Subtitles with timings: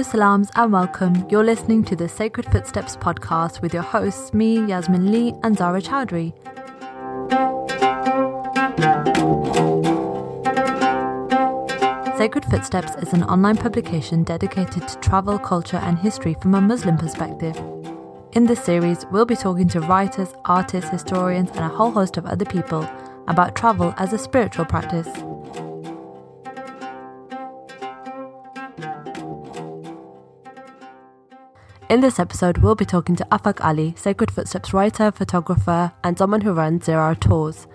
[0.00, 1.26] Hello, salams, and welcome.
[1.28, 5.82] You're listening to the Sacred Footsteps podcast with your hosts, me, Yasmin Lee, and Zara
[5.82, 6.32] Chowdhury.
[12.16, 16.96] Sacred Footsteps is an online publication dedicated to travel, culture, and history from a Muslim
[16.96, 17.62] perspective.
[18.32, 22.24] In this series, we'll be talking to writers, artists, historians, and a whole host of
[22.24, 22.88] other people
[23.28, 25.08] about travel as a spiritual practice.
[31.90, 36.42] In this episode, we'll be talking to Afaq Ali, Sacred Footsteps writer, photographer, and someone
[36.42, 37.66] who runs Zero Tours.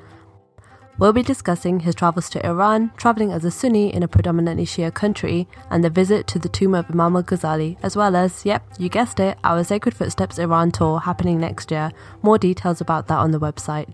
[0.98, 4.94] We'll be discussing his travels to Iran, traveling as a Sunni in a predominantly Shia
[4.94, 8.64] country, and the visit to the tomb of Imam al Ghazali, as well as, yep,
[8.80, 11.92] you guessed it, our Sacred Footsteps Iran tour happening next year.
[12.22, 13.90] More details about that on the website.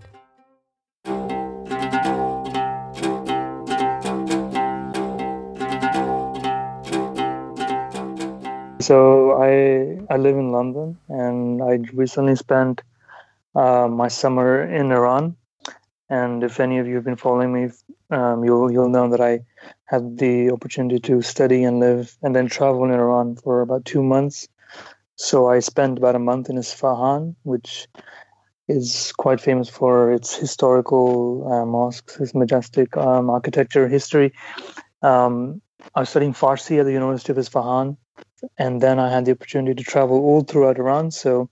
[8.82, 9.52] So I
[10.12, 12.82] I live in London, and I recently spent
[13.54, 15.36] uh, my summer in Iran.
[16.10, 17.70] And if any of you have been following me,
[18.10, 19.44] um, you'll you'll know that I
[19.84, 24.02] had the opportunity to study and live and then travel in Iran for about two
[24.02, 24.48] months.
[25.14, 27.86] So I spent about a month in Isfahan, which
[28.66, 34.32] is quite famous for its historical uh, mosques, its majestic um, architecture, history.
[35.02, 35.62] Um,
[35.94, 37.96] I was studying Farsi at the University of Isfahan,
[38.58, 41.10] and then I had the opportunity to travel all throughout Iran.
[41.10, 41.48] So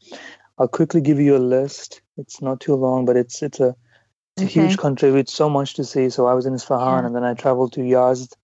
[0.59, 2.03] I'll quickly give you a list.
[2.17, 3.75] It's not too long, but it's it's a
[4.37, 6.11] it's a huge country with so much to see.
[6.11, 7.07] So I was in Isfahan, yeah.
[7.07, 8.35] and then I traveled to Yazd,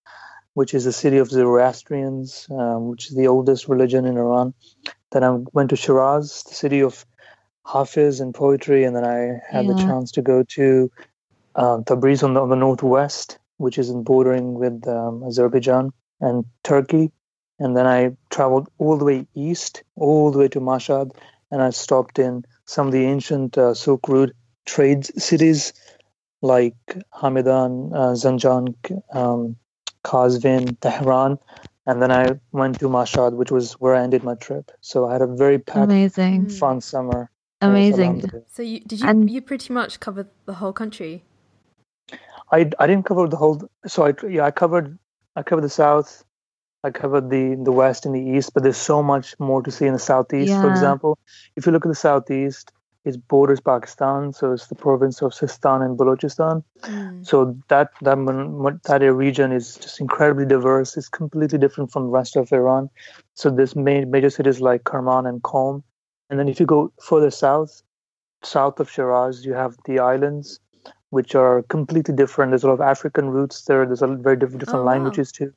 [0.55, 4.55] which is a city of Zoroastrians, um, which is the oldest religion in Iran.
[5.13, 7.07] Then I went to Shiraz, the city of
[7.65, 9.73] Hafiz and poetry, and then I had yeah.
[9.73, 10.91] the chance to go to
[11.55, 16.45] uh, Tabriz on the, on the northwest, which is in bordering with um, Azerbaijan and
[16.63, 17.13] Turkey
[17.59, 21.13] and then I traveled all the way east, all the way to Mashhad,
[21.51, 24.33] and I stopped in some of the ancient uh, Silk Road
[24.65, 25.73] trade cities
[26.43, 26.77] like
[27.15, 28.75] Hamadan, uh, Zanjan,
[29.15, 29.57] um,
[30.05, 31.39] Qazvin, Tehran,
[31.87, 34.71] and then I went to Mashhad, which was where I ended my trip.
[34.81, 37.31] So I had a very packed, amazing, fun summer.
[37.63, 38.31] Amazing.
[38.47, 41.25] So you, did you and you pretty much covered the whole country?
[42.53, 43.69] I I didn't cover the whole.
[43.87, 44.99] So I yeah I covered
[45.37, 46.25] I covered the south,
[46.87, 49.87] I covered the the west and the east, but there's so much more to see
[49.87, 50.51] in the southeast.
[50.51, 50.63] Yeah.
[50.63, 51.19] For example,
[51.57, 52.73] if you look at the southeast,
[53.05, 56.63] it borders Pakistan, so it's the province of Sistan and Balochistan.
[56.83, 57.27] Mm.
[57.27, 58.19] So that that
[58.85, 60.97] that region is just incredibly diverse.
[60.97, 62.89] It's completely different from the rest of Iran.
[63.35, 65.83] So there's main, major cities like Kerman and Qom,
[66.31, 67.83] and then if you go further south,
[68.43, 70.59] south of Shiraz, you have the islands,
[71.11, 72.51] which are completely different.
[72.51, 73.87] There's a lot of African roots there.
[73.87, 75.47] There's a very different, different oh, languages wow.
[75.47, 75.55] too.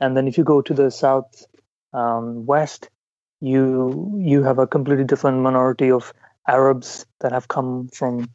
[0.00, 1.46] And then if you go to the south
[1.92, 2.90] um, west,
[3.40, 6.12] you you have a completely different minority of
[6.48, 8.30] Arabs that have come from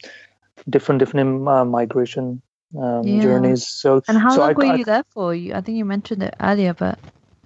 [0.70, 2.42] different different uh, migration
[2.78, 3.22] um, yeah.
[3.22, 3.68] journeys.
[3.68, 5.34] So and how so long I, were I, you there for?
[5.34, 7.00] You, I think you mentioned it earlier, but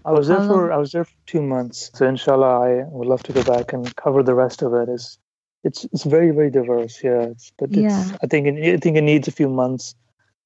[0.05, 1.91] I was there for I was there for two months.
[1.93, 4.89] So inshallah, I would love to go back and cover the rest of it.
[4.89, 5.17] It's
[5.63, 7.03] it's it's very very diverse.
[7.03, 8.17] Yeah, it's, but it's, yeah.
[8.21, 9.95] I think it, I think it needs a few months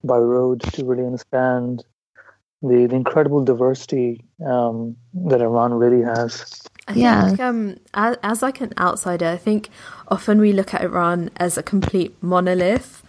[0.03, 1.83] by road to really understand
[2.61, 6.61] the, the incredible diversity um, that Iran really has.
[6.87, 7.27] I yeah.
[7.27, 9.69] think um, as, as like an outsider, I think
[10.07, 13.03] often we look at Iran as a complete monolith.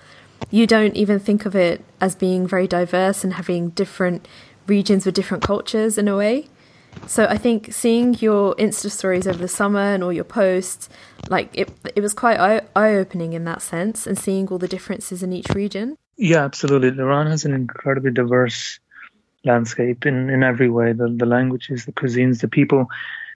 [0.50, 4.26] You don't even think of it as being very diverse and having different
[4.66, 6.48] regions with different cultures in a way.
[7.06, 10.88] So I think seeing your Insta stories over the summer and all your posts,
[11.28, 12.40] like it, it was quite
[12.74, 15.96] eye opening in that sense, and seeing all the differences in each region.
[16.16, 16.88] Yeah, absolutely.
[16.88, 18.79] Iran has an incredibly diverse
[19.44, 22.86] landscape in, in every way the, the languages the cuisines the people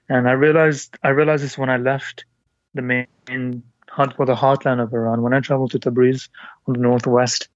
[0.09, 2.25] and i realized i realized this when i left
[2.75, 6.29] the main heart for the heartland of iran when i traveled to tabriz
[6.67, 7.49] on the northwest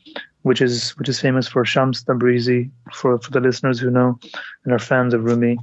[0.43, 4.19] which is which is famous for shams tabrizi for for the listeners who know
[4.65, 5.59] and are fans of rumi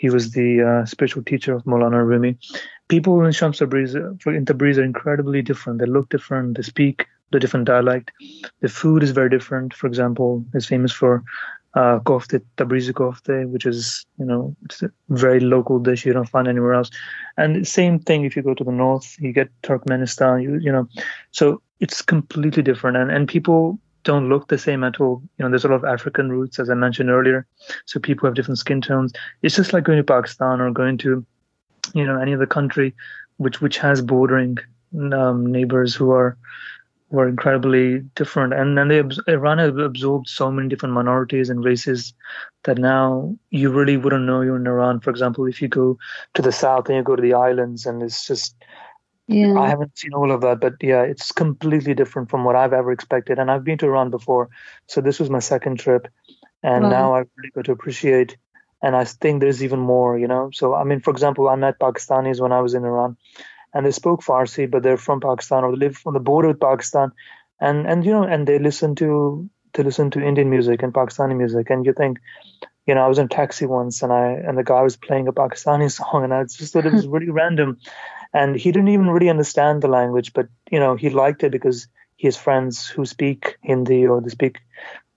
[0.00, 2.38] he was the uh, spiritual teacher of Maulana Rumi.
[2.88, 5.78] People in Shams Tabriz, in Tabriz are incredibly different.
[5.78, 6.56] They look different.
[6.56, 8.10] They speak the different dialect.
[8.60, 9.74] The food is very different.
[9.74, 11.22] For example, is famous for
[11.74, 16.28] uh, kofte, Tabrizi kofte, which is, you know, it's a very local dish you don't
[16.28, 16.90] find anywhere else.
[17.36, 20.88] And same thing if you go to the north, you get Turkmenistan, you, you know,
[21.30, 22.96] so it's completely different.
[22.96, 25.22] And, and people don't look the same at all.
[25.38, 27.46] You know, there's a lot of African roots, as I mentioned earlier.
[27.84, 29.12] So people have different skin tones.
[29.42, 31.24] It's just like going to Pakistan or going to,
[31.94, 32.94] you know, any other country
[33.36, 34.58] which, which has bordering
[35.12, 36.36] um, neighbors who are,
[37.10, 39.02] were incredibly different, and then they
[39.32, 42.14] Iran has absorbed so many different minorities and races
[42.64, 45.00] that now you really wouldn't know you're in Iran.
[45.00, 45.98] For example, if you go
[46.34, 48.54] to the south and you go to the islands, and it's just
[49.26, 49.58] yeah.
[49.58, 52.90] I haven't seen all of that, but yeah, it's completely different from what I've ever
[52.90, 53.38] expected.
[53.38, 54.48] And I've been to Iran before,
[54.86, 56.08] so this was my second trip,
[56.62, 56.90] and wow.
[56.90, 58.36] now I really got to appreciate.
[58.82, 60.50] And I think there's even more, you know.
[60.52, 63.16] So I mean, for example, I met Pakistanis when I was in Iran,
[63.72, 66.60] and they spoke Farsi, but they're from Pakistan or they live on the border with
[66.60, 67.12] Pakistan,
[67.60, 71.36] and and you know, and they listen to to listen to Indian music and Pakistani
[71.36, 72.18] music, and you think,
[72.86, 75.28] you know, I was in a taxi once, and I and the guy was playing
[75.28, 77.78] a Pakistani song, and I just thought it was really random,
[78.32, 81.86] and he didn't even really understand the language, but you know, he liked it because
[82.16, 84.58] he has friends who speak Hindi or they speak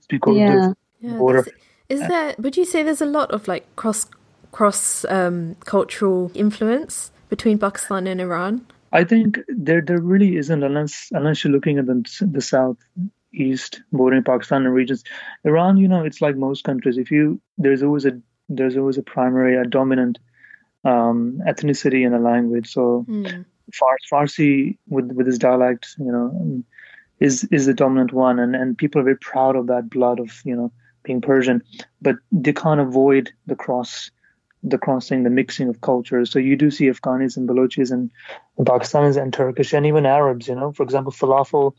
[0.01, 0.39] speak Urdu.
[0.39, 0.73] Yeah.
[1.01, 1.45] yeah border.
[1.89, 2.35] Is there?
[2.37, 4.07] Would you say there's a lot of like cross
[4.51, 8.65] cross um, cultural influence between Pakistan and Iran?
[8.91, 12.77] I think there there really isn't unless unless you're looking at the the south
[13.45, 15.03] east bordering Pakistan and regions.
[15.43, 16.99] Iran, you know, it's like most countries.
[17.05, 18.13] If you there's always a
[18.49, 20.19] there's always a primary, a dominant
[20.83, 22.71] um, ethnicity in a language.
[22.71, 23.45] So mm.
[23.79, 26.63] Fars, Farsi with with his dialect, you know,
[27.19, 30.39] is is the dominant one, and and people are very proud of that blood of
[30.45, 30.71] you know
[31.03, 31.63] being Persian,
[32.01, 34.11] but they can't avoid the cross
[34.63, 36.31] the crossing, the mixing of cultures.
[36.31, 38.09] So you do see Afghanis and Balochis and,
[38.57, 40.47] Pakistanis and Turkish and even Arabs.
[40.47, 41.73] You know, for example, falafel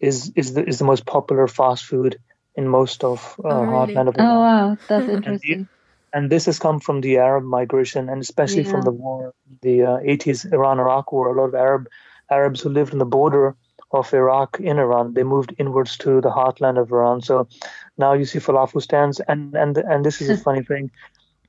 [0.00, 2.18] is is the is the most popular fast food
[2.54, 3.96] in most of uh, oh, really?
[3.96, 5.52] of Oh wow, that's interesting.
[5.52, 8.70] And, the, and, this has come from the Arab migration, and especially yeah.
[8.70, 11.28] from the war, the uh, 80s Iran-Iraq war.
[11.28, 11.88] A lot of Arab
[12.30, 13.54] Arabs who lived on the border
[13.92, 17.22] of Iraq in Iran, they moved inwards to the heartland of Iran.
[17.22, 17.48] So
[17.96, 20.90] now you see falafel stands, and and and this is a funny thing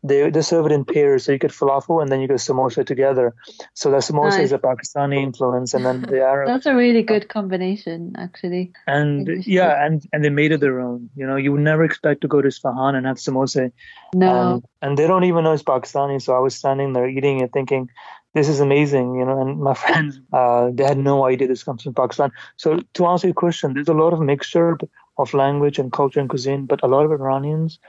[0.08, 2.86] they they serve it in pairs, so you get falafel and then you get samosa
[2.86, 3.36] together.
[3.74, 4.46] So the samosa nice.
[4.46, 6.48] is a Pakistani influence, and then the Arab.
[6.48, 8.72] That's a really good combination, actually.
[8.88, 11.10] And yeah, and and they made it their own.
[11.16, 13.72] You know, you would never expect to go to Isfahan and have samosa.
[14.14, 14.54] No.
[14.54, 16.22] And, and they don't even know it's Pakistani.
[16.22, 17.90] So I was standing there eating it, thinking,
[18.34, 19.42] this is amazing, you know.
[19.42, 22.32] And my friends, uh, they had no idea this comes from Pakistan.
[22.58, 24.78] So to answer your question, there's a lot of mixture
[25.18, 27.80] of language and culture and cuisine, but a lot of Iranians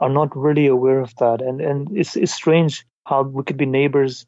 [0.00, 1.42] are not really aware of that.
[1.42, 4.26] And and it's it's strange how we could be neighbors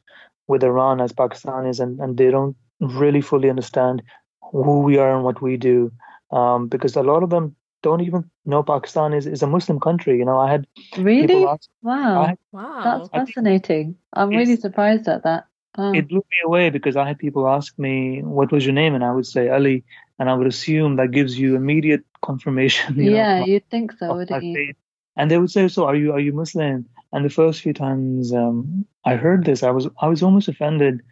[0.49, 4.03] with Iran as Pakistanis and, and they don't really fully understand
[4.51, 5.93] who we are and what we do.
[6.31, 10.19] Um, because a lot of them don't even know Pakistan is, is a Muslim country.
[10.19, 10.67] You know, I had
[10.99, 13.97] really ask, wow, had, wow, that's fascinating.
[14.13, 15.47] I'm really surprised at that.
[15.79, 15.93] Oh.
[15.93, 19.03] It blew me away because I had people ask me, "What was your name?" and
[19.03, 19.85] I would say Ali,
[20.19, 22.95] and I would assume that gives you immediate confirmation.
[22.99, 24.55] You yeah, know, you'd think so, wouldn't you?
[24.55, 24.77] Faith
[25.17, 28.33] and they would say, "So are you are you Muslim?" And the first few times
[28.33, 31.03] um, I heard this, I was I was almost offended,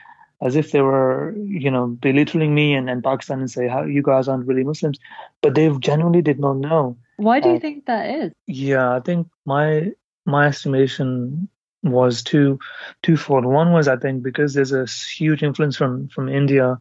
[0.41, 4.02] as if they were you know belittling me and, and Pakistan and say, "How you
[4.02, 4.99] guys aren't really Muslims,"
[5.43, 6.97] but they genuinely did not know.
[7.17, 8.32] Why do uh, you think that is?
[8.47, 9.93] Yeah, I think my
[10.25, 11.49] my estimation
[11.82, 12.58] was two
[13.03, 13.44] twofold.
[13.44, 16.81] One was I think because there's a huge influence from from India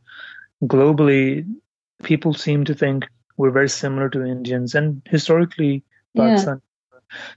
[0.63, 1.45] globally,
[2.03, 3.07] people seem to think
[3.37, 5.83] we're very similar to Indians, and historically
[6.15, 6.61] Pakistan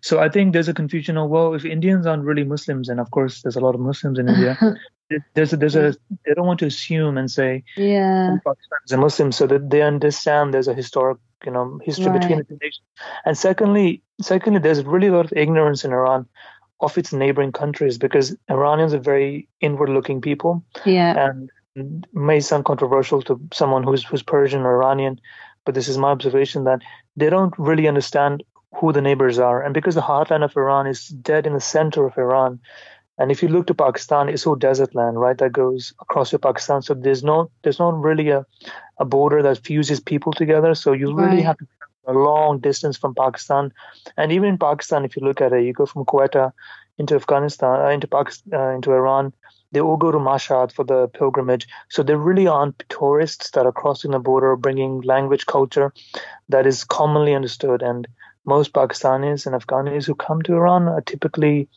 [0.00, 3.10] so I think there's a confusion of well, if Indians aren't really Muslims, and of
[3.10, 4.58] course there's a lot of Muslims in India,
[5.34, 5.94] there's a, there's a
[6.26, 9.70] they don't want to assume and say yeah oh, Pakistan is a Muslim, so that
[9.70, 12.20] they understand there's a historic you know history right.
[12.20, 12.84] between the two nations.
[13.24, 16.26] And secondly, secondly, there's really a lot of ignorance in Iran
[16.80, 20.64] of its neighboring countries because Iranians are very inward-looking people.
[20.84, 25.20] Yeah, and may sound controversial to someone who's who's Persian or Iranian,
[25.64, 26.80] but this is my observation that
[27.16, 28.42] they don't really understand
[28.74, 29.62] who the neighbors are.
[29.62, 32.60] And because the heartland of Iran is dead in the center of Iran,
[33.18, 35.36] and if you look to Pakistan, it's all desert land, right?
[35.36, 36.82] That goes across to Pakistan.
[36.82, 38.46] So there's no there's not really a,
[38.98, 40.74] a border that fuses people together.
[40.74, 41.44] So you really right.
[41.44, 41.70] have to be
[42.06, 43.72] a long distance from Pakistan.
[44.16, 46.52] And even in Pakistan, if you look at it, you go from Quetta
[46.98, 49.32] into Afghanistan, uh, into Pakistan, uh, into Iran.
[49.72, 51.66] They all go to Mashhad for the pilgrimage.
[51.88, 55.92] So there really aren't tourists that are crossing the border, bringing language, culture
[56.48, 57.82] that is commonly understood.
[57.82, 58.06] And
[58.44, 61.68] most Pakistanis and Afghanis who come to Iran are typically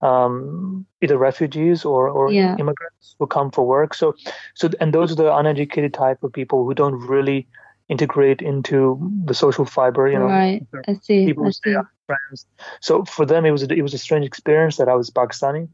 [0.00, 2.56] um, either refugees or, or yeah.
[2.58, 3.94] immigrants who come for work.
[3.94, 4.14] So,
[4.54, 7.48] so and those are the uneducated type of people who don't really
[7.88, 10.08] integrate into the social fiber.
[10.08, 10.64] You know, right?
[10.86, 11.26] I see.
[11.26, 11.74] People I see.
[12.06, 12.46] friends.
[12.80, 15.68] So for them, it was a, it was a strange experience that I was Pakistani,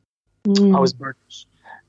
[0.46, 0.76] mm.
[0.76, 1.46] I was British,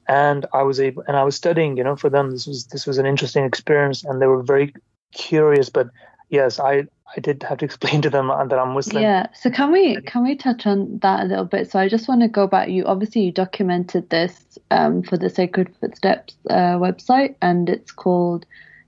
[0.07, 1.77] and I was able and I was studying.
[1.77, 4.73] You know, for them, this was this was an interesting experience, and they were very
[5.13, 5.89] curious, but
[6.29, 9.01] yes, I I did have to explain to them that I'm Muslim.
[9.01, 9.27] Yeah.
[9.33, 11.71] So can we can we touch on that a little bit?
[11.71, 12.69] So I just want to go back.
[12.69, 18.45] You obviously you documented this um, for the Sacred Footsteps uh, website, and it's called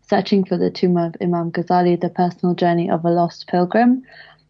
[0.08, 4.04] Searching for the Tomb of Imam Ghazali: The Personal Journey of a Lost Pilgrim.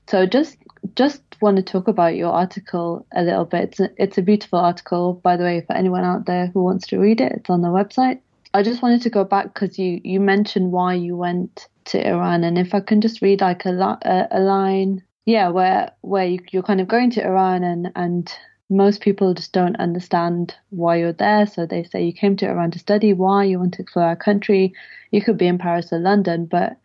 [0.08, 0.58] So just
[0.96, 3.70] just want to talk about your article a little bit.
[3.70, 6.88] It's a, it's a beautiful article, by the way, for anyone out there who wants
[6.88, 7.32] to read it.
[7.34, 8.20] It's on the website.
[8.54, 12.44] I just wanted to go back because you you mentioned why you went to Iran,
[12.44, 16.40] and if I can just read like a a, a line, yeah, where where you,
[16.52, 18.34] you're kind of going to Iran and and
[18.70, 21.46] most people just don't understand why you're there.
[21.46, 24.16] So they say you came to Iran to study, why you want to explore our
[24.16, 24.74] country.
[25.12, 26.78] You could be in Paris or London, but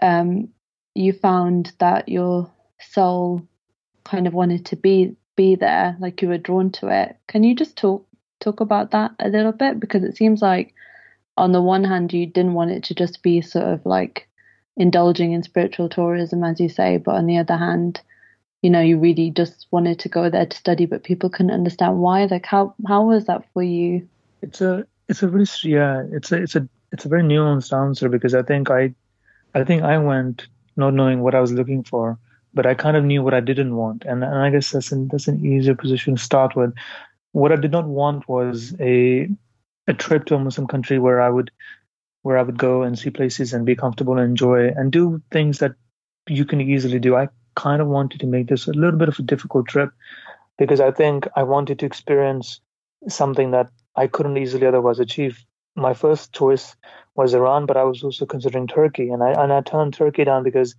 [0.00, 0.48] um,
[0.94, 3.42] you found that your soul
[4.04, 7.16] kind of wanted to be be there, like you were drawn to it.
[7.26, 8.06] Can you just talk
[8.40, 9.80] talk about that a little bit?
[9.80, 10.74] Because it seems like
[11.36, 14.28] on the one hand you didn't want it to just be sort of like
[14.76, 18.00] indulging in spiritual tourism, as you say, but on the other hand,
[18.62, 21.98] you know, you really just wanted to go there to study, but people couldn't understand
[21.98, 22.24] why.
[22.24, 24.08] Like, how how was that for you?
[24.42, 28.08] It's a it's a really yeah it's a it's a it's a very nuanced answer
[28.08, 28.94] because I think I
[29.54, 32.18] I think I went not knowing what I was looking for,
[32.54, 35.08] but I kind of knew what I didn't want, and, and I guess that's an
[35.08, 36.74] that's an easier position to start with.
[37.32, 39.28] What I did not want was a
[39.86, 41.50] a trip to a Muslim country where I would
[42.22, 45.60] where I would go and see places and be comfortable and enjoy and do things
[45.60, 45.74] that
[46.28, 47.14] you can easily do.
[47.14, 49.90] I kind of wanted to make this a little bit of a difficult trip
[50.58, 52.60] because I think I wanted to experience
[53.08, 55.44] something that I couldn't easily otherwise achieve.
[55.76, 56.74] My first choice
[57.14, 60.42] was Iran, but I was also considering Turkey, and I and I turned Turkey down
[60.42, 60.74] because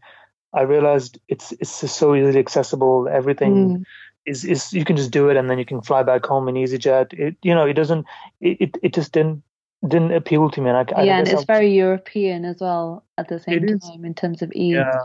[0.54, 3.08] I realized it's it's so easily accessible.
[3.10, 3.84] Everything mm.
[4.28, 6.56] Is is you can just do it, and then you can fly back home in
[6.56, 7.14] EasyJet.
[7.14, 8.06] It you know it doesn't
[8.42, 9.44] it it, it just didn't
[9.88, 10.70] didn't appeal to me.
[10.70, 14.14] And I, yeah, I and it's very European as well at the same time in
[14.14, 14.76] terms of ease.
[14.76, 15.02] Yeah.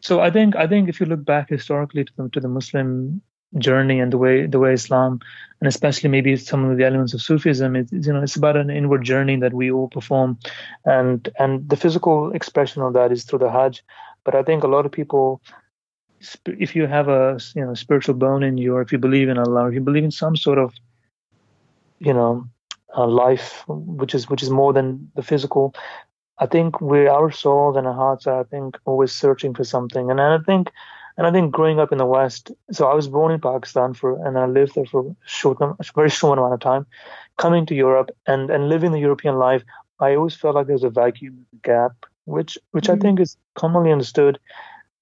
[0.00, 3.22] So I think I think if you look back historically to the, to the Muslim
[3.58, 5.20] journey and the way the way Islam
[5.60, 8.70] and especially maybe some of the elements of Sufism, it's you know it's about an
[8.70, 10.38] inward journey that we all perform,
[10.84, 13.82] and and the physical expression of that is through the Hajj.
[14.24, 15.40] But I think a lot of people,
[16.46, 19.38] if you have a you know spiritual bone in you, or if you believe in
[19.38, 20.74] Allah, or if you believe in some sort of
[21.98, 22.46] you know
[22.96, 25.74] uh, life, which is which is more than the physical,
[26.38, 30.10] I think we our souls and our hearts are I think always searching for something.
[30.10, 30.70] And I think
[31.16, 34.24] and I think growing up in the West, so I was born in Pakistan for
[34.26, 35.58] and I lived there for a short
[35.94, 36.86] very short amount of time.
[37.36, 39.64] Coming to Europe and, and living the European life,
[40.00, 41.92] I always felt like there was a vacuum, a gap,
[42.24, 43.00] which which mm-hmm.
[43.00, 44.38] I think is commonly understood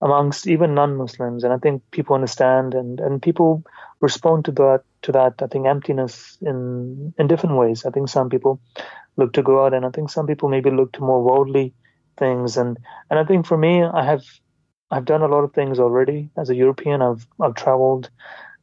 [0.03, 3.63] amongst even non-Muslims, and I think people understand and, and people
[4.01, 7.87] respond to that to that I think emptiness in in different ways.
[7.87, 8.61] I think some people
[9.17, 11.73] look to God, and I think some people maybe look to more worldly
[12.19, 12.57] things.
[12.57, 12.79] And
[13.11, 14.25] and I think for me, I have
[14.91, 17.01] I've done a lot of things already as a European.
[17.01, 18.11] I've I've traveled,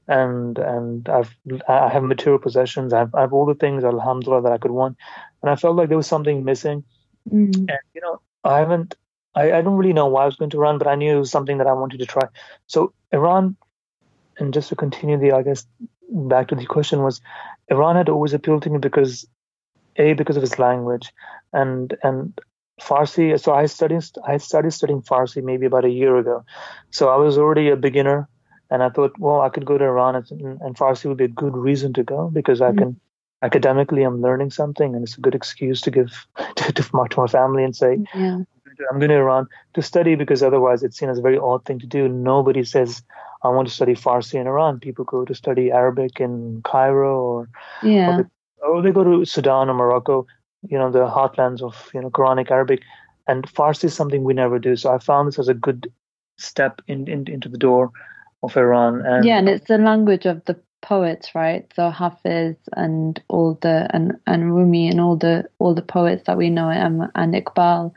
[0.07, 1.33] and and I've
[1.67, 2.93] I have material possessions.
[2.93, 4.97] I've I have all the things, Alhamdulillah, that I could want.
[5.41, 6.83] And I felt like there was something missing.
[7.31, 7.55] Mm.
[7.55, 8.95] And you know, I haven't.
[9.35, 11.19] I, I don't really know why I was going to Iran, but I knew it
[11.19, 12.27] was something that I wanted to try.
[12.67, 13.55] So Iran,
[14.37, 15.65] and just to continue the, I guess,
[16.09, 17.21] back to the question was,
[17.69, 19.27] Iran had always appealed to me because
[19.97, 21.13] a because of his language,
[21.53, 22.39] and and
[22.81, 23.39] Farsi.
[23.39, 26.45] So I studied I started studying Farsi maybe about a year ago.
[26.91, 28.27] So I was already a beginner,
[28.71, 31.27] and I thought, well, I could go to Iran, and, and Farsi would be a
[31.27, 32.79] good reason to go because I mm-hmm.
[32.79, 32.99] can
[33.41, 37.21] academically I'm learning something, and it's a good excuse to give to, to, my, to
[37.21, 37.99] my family and say.
[38.15, 38.39] Yeah.
[38.91, 41.79] I'm going to Iran to study because otherwise it's seen as a very odd thing
[41.79, 42.07] to do.
[42.07, 43.01] Nobody says
[43.43, 44.79] I want to study Farsi in Iran.
[44.79, 47.49] People go to study Arabic in Cairo or,
[47.83, 48.17] yeah.
[48.17, 48.31] or
[48.61, 50.27] or they go to Sudan or Morocco,
[50.67, 52.81] you know, the heartlands of you know Quranic Arabic,
[53.27, 54.75] and Farsi is something we never do.
[54.75, 55.91] So I found this as a good
[56.37, 57.91] step in, in into the door
[58.43, 59.05] of Iran.
[59.05, 61.71] And yeah, and it's the language of the poets, right?
[61.75, 66.37] So Hafiz and all the and and Rumi and all the all the poets that
[66.37, 67.93] we know and and Iqbal.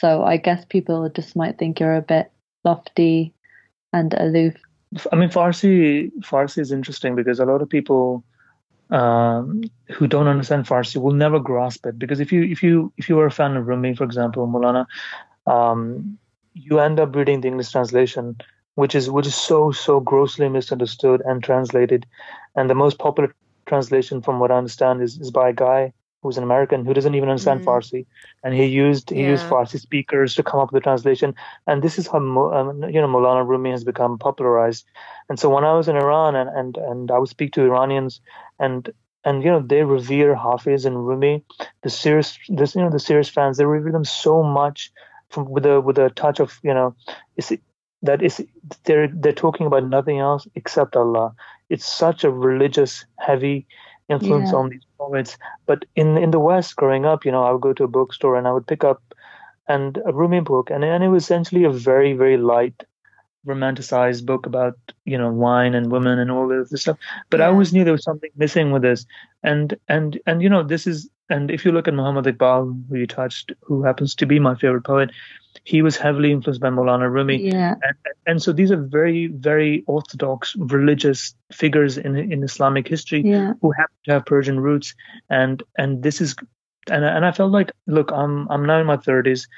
[0.00, 2.32] So I guess people just might think you're a bit
[2.64, 3.34] lofty
[3.92, 4.54] and aloof.
[5.12, 8.24] I mean, Farsi Farsi is interesting because a lot of people
[8.90, 13.10] um, who don't understand Farsi will never grasp it because if you if you if
[13.10, 14.86] you are a fan of Rumi, for example, Maulana,
[15.46, 16.18] um,
[16.54, 18.38] you end up reading the English translation,
[18.76, 22.06] which is which is so so grossly misunderstood and translated,
[22.56, 23.34] and the most popular
[23.66, 25.92] translation, from what I understand, is is by a guy
[26.22, 27.64] who's an American who doesn't even understand mm.
[27.64, 28.06] Farsi,
[28.42, 29.30] and he used he yeah.
[29.30, 31.34] used Farsi speakers to come up with the translation.
[31.66, 34.86] And this is how um, you know Maulana Rumi has become popularized.
[35.28, 38.20] And so when I was in Iran and and and I would speak to Iranians,
[38.58, 38.90] and
[39.24, 41.42] and you know they revere Hafiz and Rumi,
[41.82, 44.92] the serious this you know the serious fans they revere them so much
[45.30, 46.94] from with a with a touch of you know
[47.36, 47.52] it's
[48.02, 48.44] that is
[48.84, 51.34] they're they're talking about nothing else except Allah.
[51.68, 53.66] It's such a religious heavy
[54.08, 54.58] influence yeah.
[54.58, 55.36] on these poets.
[55.66, 58.36] But in in the West, growing up, you know, I would go to a bookstore
[58.36, 59.02] and I would pick up
[59.68, 62.84] and a Rumi book, and and it was essentially a very very light,
[63.46, 66.98] romanticized book about you know wine and women and all this stuff.
[67.30, 67.46] But yeah.
[67.46, 69.06] I always knew there was something missing with this,
[69.42, 72.96] and and and you know this is and if you look at Muhammad Iqbal, who
[72.96, 75.10] you touched, who happens to be my favorite poet,
[75.64, 77.36] he was heavily influenced by Maulana Rumi.
[77.36, 77.74] Yeah.
[77.82, 83.54] And, and so these are very, very orthodox religious figures in in Islamic history yeah.
[83.60, 84.94] who happen to have Persian roots.
[85.28, 86.34] And and this is
[86.90, 89.48] and and I felt like, look, I'm I'm now in my thirties.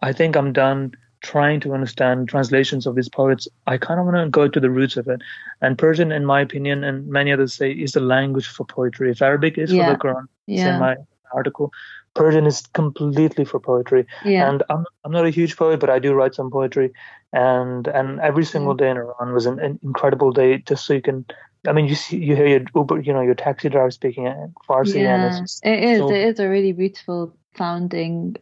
[0.00, 3.46] I think I'm done trying to understand translations of these poets.
[3.68, 5.20] I kind of want to go to the roots of it.
[5.60, 9.10] And Persian, in my opinion, and many others say, is the language for poetry.
[9.10, 9.86] If Arabic is yeah.
[9.86, 10.74] for the Quran, yeah.
[10.74, 10.96] in my
[11.32, 11.72] article.
[12.14, 14.06] Persian is completely for poetry.
[14.24, 14.48] Yeah.
[14.48, 16.92] And I'm I'm not a huge poet, but I do write some poetry.
[17.32, 21.02] And and every single day in Iran was an, an incredible day, just so you
[21.02, 21.24] can.
[21.66, 24.24] I mean, you see, you hear your Uber, you know, your taxi driver speaking
[24.68, 25.00] Farsi.
[25.02, 25.98] Yeah, and it is.
[25.98, 28.36] So, it is a really beautiful sounding.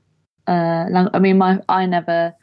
[0.47, 2.35] Uh, lang- I mean, my I never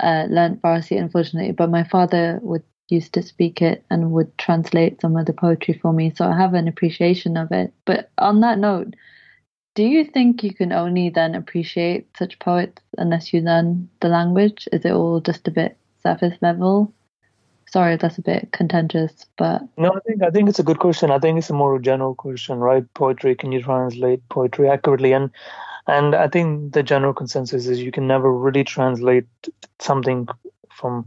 [0.00, 5.00] uh, learned Farsi, unfortunately, but my father would used to speak it and would translate
[5.00, 7.72] some of the poetry for me, so I have an appreciation of it.
[7.84, 8.94] But on that note,
[9.76, 14.66] do you think you can only then appreciate such poets unless you learn the language?
[14.72, 16.92] Is it all just a bit surface level?
[17.68, 21.10] Sorry, that's a bit contentious, but no, I think I think it's a good question.
[21.10, 22.84] I think it's a more general question, right?
[22.94, 25.12] Poetry, can you translate poetry accurately?
[25.12, 25.30] And
[25.86, 29.26] and I think the general consensus is you can never really translate
[29.78, 30.26] something
[30.72, 31.06] from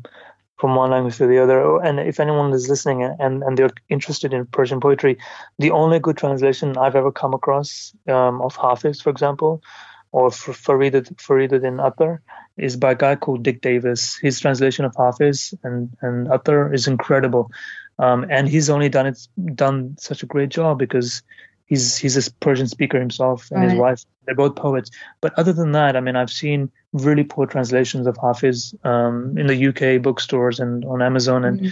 [0.60, 1.82] from one language to the other.
[1.82, 5.18] And if anyone is listening and, and they're interested in Persian poetry,
[5.58, 9.64] the only good translation I've ever come across um, of Hafiz, for example,
[10.12, 12.22] or Farid Fariduddin Attar
[12.58, 14.18] is by a guy called Dick Davis.
[14.18, 17.52] His translation of Hafiz and, and Attar is incredible.
[18.00, 21.22] Um, and he's only done it done such a great job because
[21.70, 23.70] he's he's a Persian speaker himself and right.
[23.70, 24.06] his wife.
[24.26, 24.92] They're both poets.
[25.22, 29.48] But other than that, I mean, I've seen really poor translations of Hafiz um, in
[29.48, 31.70] the UK bookstores and on Amazon, and mm-hmm.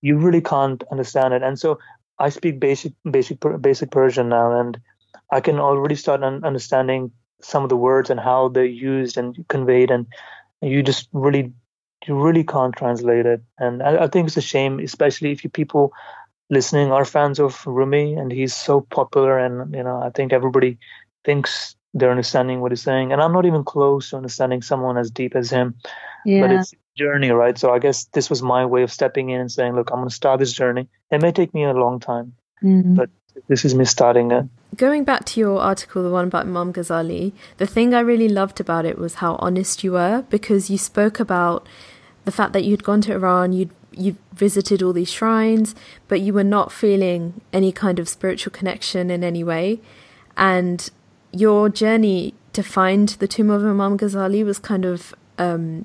[0.00, 1.42] you really can't understand it.
[1.42, 1.78] And so
[2.18, 4.80] I speak basic basic basic Persian now, and
[5.30, 7.10] I can already start un- understanding
[7.42, 10.06] some of the words and how they're used and conveyed, and
[10.62, 11.52] you just really
[12.06, 13.42] you really can't translate it.
[13.58, 15.92] And I, I think it's a shame, especially if you people
[16.50, 20.78] listening are fans of Rumi, and he's so popular, and you know I think everybody
[21.24, 25.10] thinks they're understanding what he's saying, and I'm not even close to understanding someone as
[25.10, 25.74] deep as him.
[26.24, 26.42] Yeah.
[26.42, 27.58] But it's a journey, right?
[27.58, 30.08] So I guess this was my way of stepping in and saying, look, I'm going
[30.08, 30.88] to start this journey.
[31.10, 32.94] It may take me a long time, mm-hmm.
[32.94, 33.10] but
[33.48, 34.46] this is me starting it.
[34.76, 38.60] Going back to your article, the one about Imam Ghazali, the thing I really loved
[38.60, 41.66] about it was how honest you were because you spoke about
[42.24, 45.74] the fact that you'd gone to Iran, you'd you visited all these shrines,
[46.08, 49.80] but you were not feeling any kind of spiritual connection in any way.
[50.36, 50.88] And
[51.32, 55.84] your journey to find the tomb of Imam Ghazali was kind of um,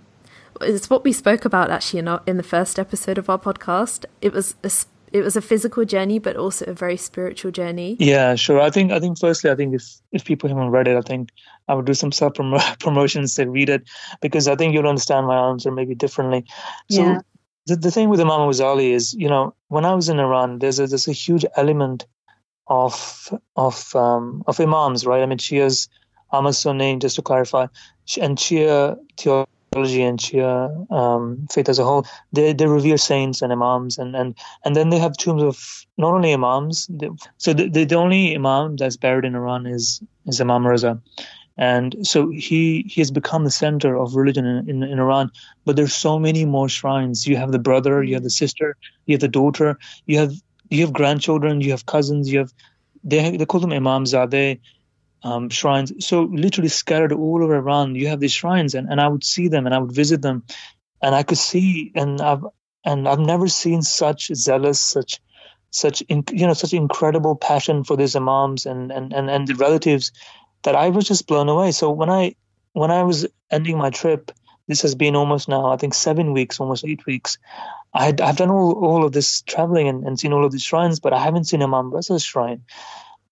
[0.61, 4.05] it's what we spoke about actually in, our, in the first episode of our podcast.
[4.21, 4.71] It was a,
[5.11, 7.97] it was a physical journey, but also a very spiritual journey.
[7.99, 8.61] Yeah, sure.
[8.61, 11.29] I think I think firstly, I think if if people haven't read it, I think
[11.67, 12.33] I would do some self
[12.79, 13.83] promotions to read it
[14.21, 16.45] because I think you'll understand my answer maybe differently.
[16.89, 17.19] So yeah
[17.65, 20.79] the, the thing with Imam Ghazali is, you know, when I was in Iran, there's
[20.79, 22.05] a, there's a huge element
[22.67, 25.21] of of um, of imams, right?
[25.21, 25.89] I mean, Shia's
[26.31, 27.67] Ahmad Sunni, just to clarify,
[28.19, 33.51] and Shia theology and Shia um, faith as a whole, they they revere saints and
[33.51, 36.87] imams, and and and then they have tombs of not only imams.
[36.87, 41.01] They, so the, the the only imam that's buried in Iran is is Imam Raza,
[41.57, 45.31] and so he he has become the center of religion in, in, in, Iran.
[45.63, 47.25] But there's so many more shrines.
[47.25, 50.33] You have the brother, you have the sister, you have the daughter, you have
[50.69, 52.53] you have grandchildren, you have cousins, you have
[53.03, 54.59] they they call them imamzadeh
[55.23, 55.93] um, shrines.
[56.05, 59.47] So literally scattered all over Iran, you have these shrines, and, and I would see
[59.47, 60.43] them and I would visit them,
[61.01, 62.43] and I could see and I've
[62.83, 65.21] and I've never seen such zealous, such
[65.71, 70.11] such you know such incredible passion for these imams and and and, and the relatives
[70.63, 71.71] that I was just blown away.
[71.71, 72.35] So when I
[72.73, 74.31] when I was ending my trip,
[74.67, 77.37] this has been almost now I think seven weeks, almost eight weeks.
[77.93, 80.63] I had, I've done all, all of this traveling and, and seen all of these
[80.63, 82.63] shrines, but I haven't seen Imam Raza's shrine.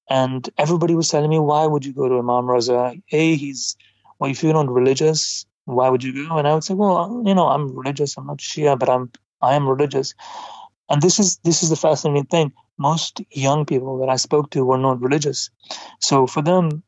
[0.10, 3.02] And everybody was telling me, why would you go to Imam Raza?
[3.12, 3.76] A, he's
[4.20, 6.38] well, if you're not religious, why would you go?
[6.38, 8.18] And I would say, well, uh, you know, I'm religious.
[8.18, 10.14] I'm not Shia, but I'm I am religious.
[10.90, 12.54] And this is this is the fascinating thing.
[12.78, 15.50] Most young people that I spoke to were not religious.
[16.00, 16.84] So for them,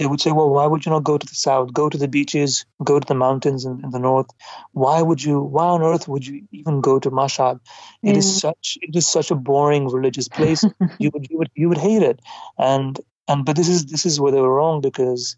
[0.00, 2.08] they would say, well, why would you not go to the south, go to the
[2.08, 4.30] beaches, go to the mountains in, in the north?
[4.72, 7.60] Why would you, why on earth would you even go to Mashhad?
[8.02, 10.64] It is such, it is such a boring religious place.
[10.98, 12.18] you would, you would, you would hate it.
[12.56, 15.36] And, and, but this is, this is where they were wrong because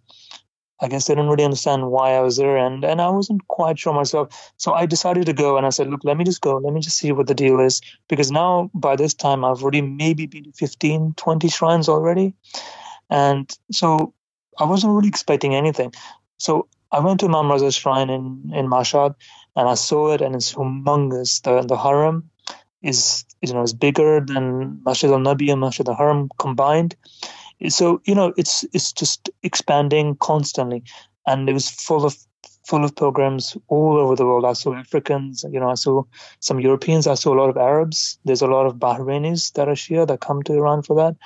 [0.81, 3.79] I guess they didn't really understand why I was there, and and I wasn't quite
[3.79, 4.53] sure myself.
[4.57, 6.81] So I decided to go, and I said, look, let me just go, let me
[6.81, 10.43] just see what the deal is, because now by this time I've already maybe been
[10.43, 12.35] to 15, 20 shrines already,
[13.09, 14.13] and so
[14.59, 15.93] I wasn't really expecting anything.
[16.39, 19.15] So I went to Imam Raza's shrine in in Mashhad,
[19.57, 21.43] and I saw it, and it's humongous.
[21.43, 22.31] The the haram
[22.83, 26.97] is you know is bigger than Masjid al Nabi and Masjid al Haram combined.
[27.69, 30.83] So you know it's it's just expanding constantly,
[31.27, 32.17] and it was full of
[32.67, 34.45] full of pilgrims all over the world.
[34.45, 36.05] I saw Africans, you know, I saw
[36.41, 38.19] some Europeans, I saw a lot of Arabs.
[38.25, 41.17] There's a lot of Bahrainis that are Shia that come to Iran for that.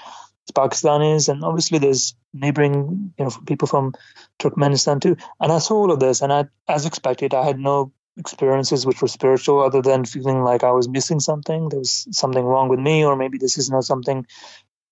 [0.53, 3.95] Pakistanis, and obviously there's neighboring, you know, people from
[4.39, 5.17] Turkmenistan too.
[5.41, 9.03] And I saw all of this, and I, as expected, I had no experiences which
[9.03, 11.69] were spiritual other than feeling like I was missing something.
[11.69, 14.27] There was something wrong with me, or maybe this is not something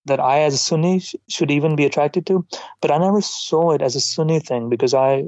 [0.06, 2.46] that I, as a Sunni, sh- should even be attracted to.
[2.80, 5.24] But I never saw it as a Sunni thing because I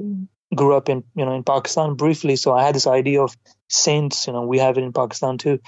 [0.55, 2.35] grew up in, you know, in Pakistan briefly.
[2.35, 3.35] So I had this idea of
[3.69, 4.27] saints.
[4.27, 5.59] You know, we have it in Pakistan too.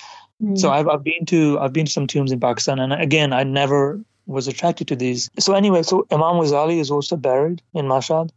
[0.41, 0.58] Mm.
[0.58, 3.43] So I've, I've been to I've been to some tombs in Pakistan, and again, I
[3.43, 5.30] never was attracted to these.
[5.39, 8.30] So anyway, so Imam Ghazali is also buried in Mashhad.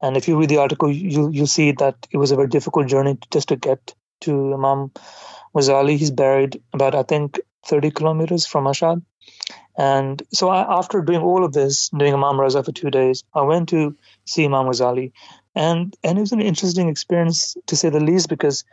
[0.00, 2.86] And if you read the article, you you'll see that it was a very difficult
[2.86, 4.90] journey just to get to Imam
[5.54, 5.96] Ghazali.
[5.96, 9.02] He's buried about I think 30 kilometers from Mashhad.
[9.76, 13.42] And so I, after doing all of this, doing Imam Raza for two days, I
[13.42, 15.12] went to see Imam Ghazali.
[15.54, 18.64] And, and it was an interesting experience to say the least because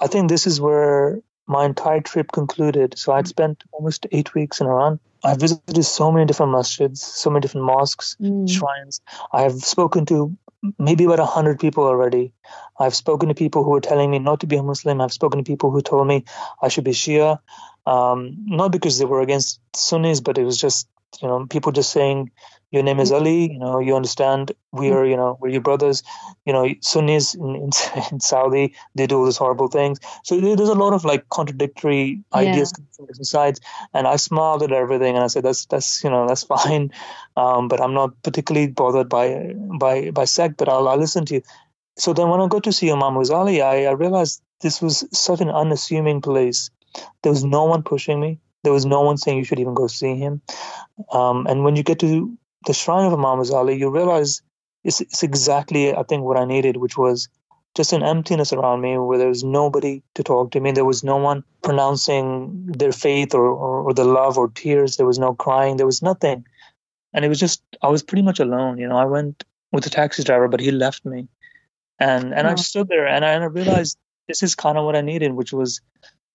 [0.00, 2.98] I think this is where my entire trip concluded.
[2.98, 5.00] So I'd spent almost eight weeks in Iran.
[5.24, 8.48] I visited so many different masjids, so many different mosques, mm.
[8.48, 9.00] shrines.
[9.32, 10.36] I have spoken to
[10.78, 12.32] maybe about a hundred people already.
[12.78, 15.00] I've spoken to people who were telling me not to be a Muslim.
[15.00, 16.24] I've spoken to people who told me
[16.62, 17.40] I should be Shia,
[17.86, 20.88] um, not because they were against Sunnis, but it was just
[21.20, 22.30] you know people just saying
[22.70, 23.52] your name is Ali.
[23.52, 26.02] You know, you understand we are, you know, we're your brothers.
[26.44, 27.70] You know, Sunnis in, in,
[28.12, 29.98] in Saudi they do all these horrible things.
[30.24, 32.84] So there's a lot of like contradictory ideas yeah.
[32.96, 33.60] from different sides.
[33.94, 36.92] And I smiled at everything and I said, that's that's you know that's fine,
[37.36, 41.34] um, but I'm not particularly bothered by by by sect, but I'll, I'll listen to
[41.36, 41.42] you.
[41.96, 45.40] So then when I got to see Imam Ghazali, I, I realized this was such
[45.40, 46.70] an unassuming place.
[47.22, 48.38] There was no one pushing me.
[48.64, 50.42] There was no one saying you should even go see him.
[51.12, 54.42] Um, and when you get to the shrine of Imam Ghazali, you realize
[54.84, 57.28] it's, it's exactly, I think, what I needed, which was
[57.74, 60.72] just an emptiness around me where there was nobody to talk to me.
[60.72, 64.96] There was no one pronouncing their faith or, or, or the love or tears.
[64.96, 65.76] There was no crying.
[65.76, 66.44] There was nothing.
[67.12, 68.78] And it was just, I was pretty much alone.
[68.78, 71.28] You know, I went with a taxi driver, but he left me.
[72.00, 74.94] And and I stood there and I, and I realized this is kind of what
[74.94, 75.80] I needed, which was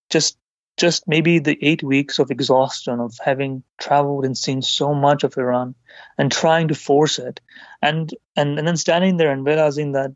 [0.09, 0.37] just
[0.77, 5.37] just maybe the eight weeks of exhaustion of having traveled and seen so much of
[5.37, 5.75] Iran
[6.17, 7.39] and trying to force it.
[7.81, 10.11] And and, and then standing there and realizing that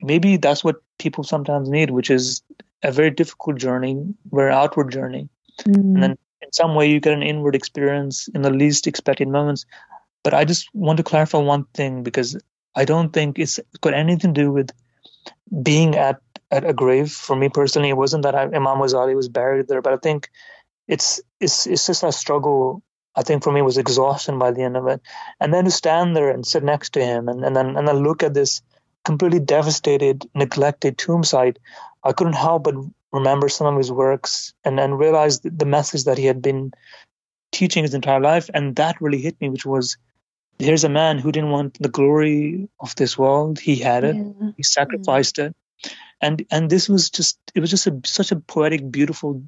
[0.00, 2.42] maybe that's what people sometimes need which is
[2.82, 5.28] a very difficult journey very outward journey.
[5.64, 5.74] Mm.
[5.74, 9.66] and then in some way you get an inward experience in the least expected moments.
[10.22, 12.36] But i just want to clarify one thing because
[12.74, 14.70] i don't think it's got anything to do with
[15.62, 17.12] being at at a grave.
[17.12, 20.30] For me personally, it wasn't that I, Imam Ghazali was buried there, but I think
[20.86, 22.82] it's it's it's just a struggle.
[23.14, 25.00] I think for me was exhaustion by the end of it,
[25.40, 28.02] and then to stand there and sit next to him, and, and then and then
[28.02, 28.62] look at this
[29.04, 31.58] completely devastated, neglected tomb site,
[32.04, 32.74] I couldn't help but
[33.10, 36.72] remember some of his works and then realize the message that he had been
[37.50, 39.96] teaching his entire life, and that really hit me, which was
[40.58, 43.58] here's a man who didn't want the glory of this world.
[43.58, 44.16] He had it.
[44.16, 44.50] Yeah.
[44.56, 45.46] He sacrificed yeah.
[45.46, 45.56] it
[46.20, 49.42] and and this was just it was just a, such a poetic beautiful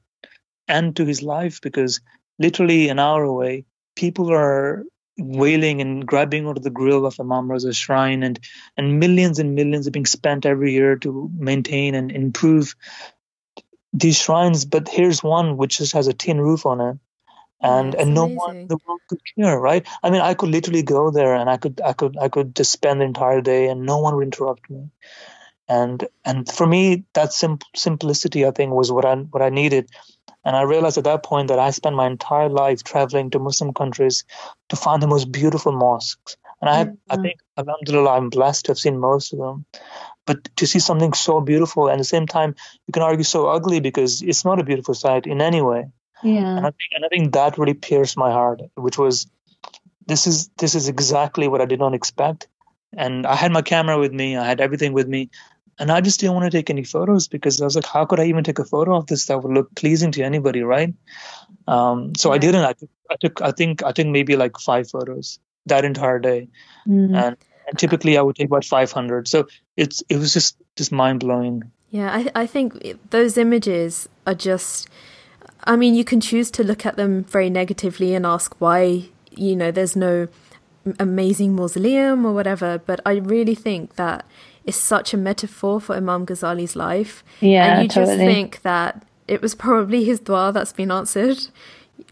[0.68, 2.00] end to his life because
[2.38, 3.64] literally an hour away
[3.96, 4.84] people are
[5.18, 8.40] wailing and grabbing onto the grill of Imam Raza's shrine and
[8.76, 12.74] and millions and millions are being spent every year to maintain and improve
[13.92, 14.64] these shrines.
[14.64, 16.98] But here's one which just has a tin roof on it
[17.60, 18.36] and and no amazing.
[18.36, 19.86] one in the world could care right?
[20.02, 22.72] I mean i could literally go there and i could i could i could just
[22.72, 24.88] spend the entire day and no one would interrupt me
[25.70, 29.88] and and for me that sim- simplicity i think was what i what i needed
[30.44, 33.72] and i realized at that point that i spent my entire life traveling to muslim
[33.72, 34.24] countries
[34.68, 37.12] to find the most beautiful mosques and i mm-hmm.
[37.14, 39.64] i think alhamdulillah i'm blessed to have seen most of them
[40.26, 42.54] but to see something so beautiful and at the same time
[42.86, 45.82] you can argue so ugly because it's not a beautiful sight in any way
[46.24, 49.26] yeah and i think, and I think that really pierced my heart which was
[50.06, 52.48] this is this is exactly what i did not expect
[52.96, 54.36] and I had my camera with me.
[54.36, 55.30] I had everything with me.
[55.78, 58.20] And I just didn't want to take any photos because I was like, how could
[58.20, 60.92] I even take a photo of this that would look pleasing to anybody, right?
[61.66, 62.64] Um, so I didn't.
[62.64, 66.48] I took, I took, I think, I think maybe like five photos that entire day,
[66.86, 67.14] mm.
[67.14, 69.28] and and typically I would take about 500.
[69.28, 71.70] So it's it was just just mind blowing.
[71.90, 74.88] Yeah, I I think those images are just.
[75.64, 79.54] I mean, you can choose to look at them very negatively and ask why you
[79.54, 80.28] know there's no
[80.98, 84.24] amazing mausoleum or whatever, but I really think that
[84.64, 87.24] is such a metaphor for Imam Ghazali's life.
[87.40, 88.16] Yeah, and you totally.
[88.16, 91.38] just think that it was probably his dua that's been answered.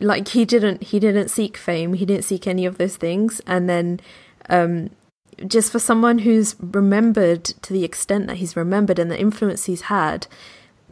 [0.01, 3.69] Like he didn't he didn't seek fame, he didn't seek any of those things, and
[3.69, 4.01] then
[4.49, 4.91] um,
[5.47, 9.83] just for someone who's remembered to the extent that he's remembered and the influence he's
[9.83, 10.27] had,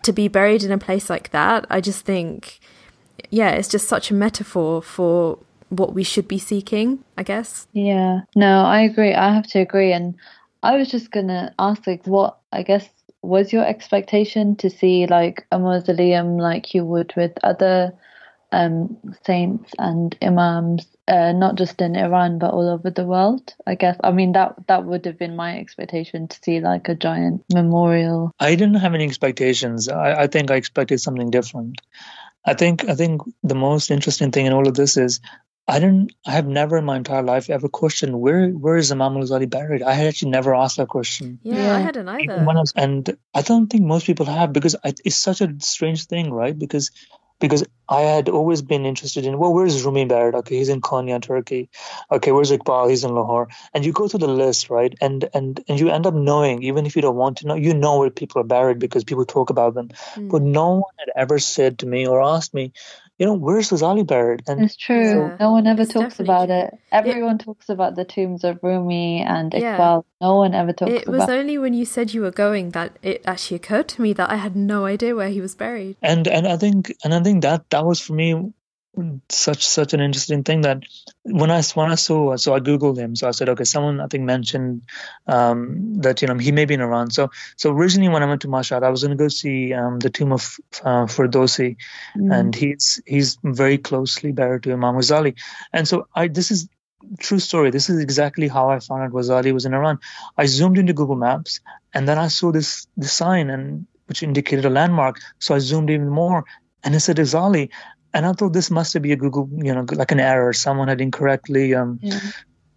[0.02, 2.60] to be buried in a place like that, I just think,
[3.30, 5.38] yeah, it's just such a metaphor for
[5.68, 7.66] what we should be seeking, I guess.
[7.72, 9.14] Yeah, no, I agree.
[9.14, 9.92] I have to agree.
[9.92, 10.14] And
[10.66, 12.88] I was just gonna ask, like, what I guess
[13.22, 17.92] was your expectation to see like a mausoleum like you would with other
[18.52, 23.54] um, saints and imams, uh, not just in Iran but all over the world.
[23.66, 23.96] I guess.
[24.02, 28.32] I mean that that would have been my expectation to see like a giant memorial.
[28.40, 29.88] I didn't have any expectations.
[29.88, 31.80] I, I think I expected something different.
[32.44, 35.20] I think I think the most interesting thing in all of this is
[35.68, 36.12] I didn't.
[36.24, 39.82] I have never in my entire life ever questioned where where is Imam al-Ghazali buried.
[39.82, 41.40] I had actually never asked that question.
[41.42, 41.76] Yeah, Yeah.
[41.76, 42.38] I hadn't either.
[42.38, 46.06] I was- and I don't think most people have because I, it's such a strange
[46.06, 46.56] thing, right?
[46.56, 46.92] Because
[47.38, 50.34] because I had always been interested in well, where's Rumi buried?
[50.36, 51.68] Okay, he's in Konya, Turkey.
[52.10, 52.88] Okay, where's Iqbal?
[52.88, 53.48] He's in Lahore.
[53.74, 54.94] And you go through the list, right?
[55.00, 57.74] And and and you end up knowing, even if you don't want to know, you
[57.74, 59.88] know where people are buried because people talk about them.
[60.14, 60.30] Mm.
[60.30, 62.72] But no one had ever said to me or asked me,
[63.18, 64.42] you know, where's Ghazali buried?
[64.46, 65.30] And It's true.
[65.30, 66.56] Yeah, no one ever it's talks about true.
[66.56, 66.78] it.
[66.92, 69.78] Everyone talks about the tombs of Rumi and Yeah.
[69.78, 70.04] Iqbal.
[70.20, 71.30] No one ever talks about It was about.
[71.38, 74.36] only when you said you were going that it actually occurred to me that I
[74.36, 75.96] had no idea where he was buried.
[76.02, 78.52] and and I think and I think that that was for me
[79.28, 80.82] such such an interesting thing that
[81.24, 83.16] when I when I saw so I googled him.
[83.16, 84.82] So I said okay someone I think mentioned
[85.26, 87.10] um, that you know he may be in Iran.
[87.10, 89.98] So so originally when I went to Mashhad I was going to go see um,
[89.98, 91.76] the tomb of uh, Ferdowsi
[92.16, 92.34] Mm.
[92.38, 95.36] and he's he's very closely buried to Imam Ghazali.
[95.72, 96.68] And so I this is
[97.18, 97.70] true story.
[97.70, 99.98] This is exactly how I found out Ghazali was in Iran.
[100.36, 101.60] I zoomed into Google Maps
[101.94, 105.18] and then I saw this this sign and which indicated a landmark.
[105.38, 106.44] So I zoomed even more
[106.84, 107.70] and it said Ghazali
[108.16, 110.52] and I thought this must be a Google, you know, like an error.
[110.54, 112.20] Someone had incorrectly um, Yeah.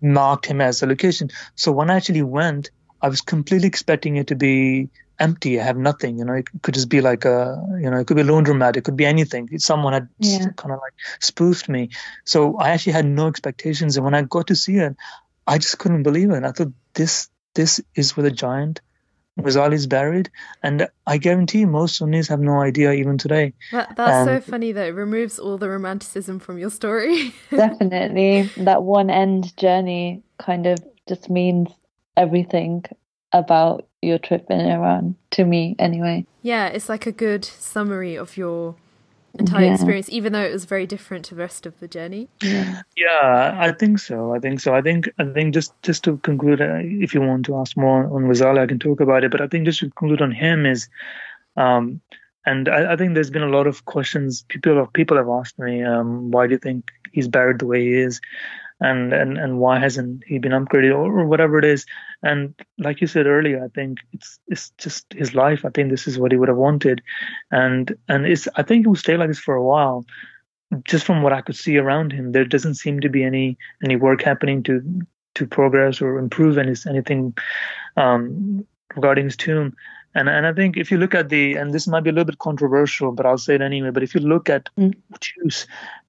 [0.01, 1.29] marked him as a location.
[1.55, 2.71] So when I actually went,
[3.01, 5.59] I was completely expecting it to be empty.
[5.59, 6.19] I have nothing.
[6.19, 8.75] You know, it could just be like a, you know, it could be a laundromat.
[8.75, 9.47] It could be anything.
[9.59, 10.49] Someone had Yeah.
[10.57, 11.89] kind of like spoofed me.
[12.25, 13.95] So I actually had no expectations.
[13.95, 14.95] And when I got to see it,
[15.47, 16.35] I just couldn't believe it.
[16.37, 18.81] And I thought this, this is where the giant
[19.43, 20.29] Ghazali is buried.
[20.63, 23.53] And I guarantee most Sunnis have no idea even today.
[23.71, 27.33] That, that's so Um, funny that it removes all the romanticism from your story.
[27.51, 28.49] Definitely.
[28.57, 31.69] That one end journey kind of just means
[32.17, 32.83] everything
[33.33, 36.25] about your trip in Iran, to me anyway.
[36.41, 38.75] yeah, it's like a good summary of your
[39.37, 39.73] entire Yeah.
[39.73, 42.27] experience, even though it was very different to the rest of the journey.
[42.41, 42.81] Yeah.
[42.95, 44.33] Yeah, I think so.
[44.33, 44.73] I think so.
[44.73, 48.03] I think I think just just to conclude, uh, if you want to ask more
[48.05, 49.31] on Ghazali, I can talk about it.
[49.31, 50.89] But I think just to conclude on him is,
[51.57, 52.01] um,
[52.45, 54.43] and I, I think there's been a lot of questions.
[54.47, 57.81] People of people have asked me, um, why do you think he's buried the way
[57.83, 58.21] he is,
[58.79, 61.85] and and and why hasn't he been upgraded or, or whatever it is?
[62.21, 65.63] And like you said earlier, I think it's it's just his life.
[65.63, 67.01] I think this is what he would have wanted,
[67.51, 70.05] and and it's I think he will stay like this for a while
[70.83, 73.95] just from what I could see around him, there doesn't seem to be any any
[73.95, 75.01] work happening to
[75.35, 77.35] to progress or improve any, anything
[77.97, 79.75] um, regarding his tomb.
[80.15, 82.25] And and I think if you look at the and this might be a little
[82.25, 83.91] bit controversial, but I'll say it anyway.
[83.91, 84.95] But if you look at Mm.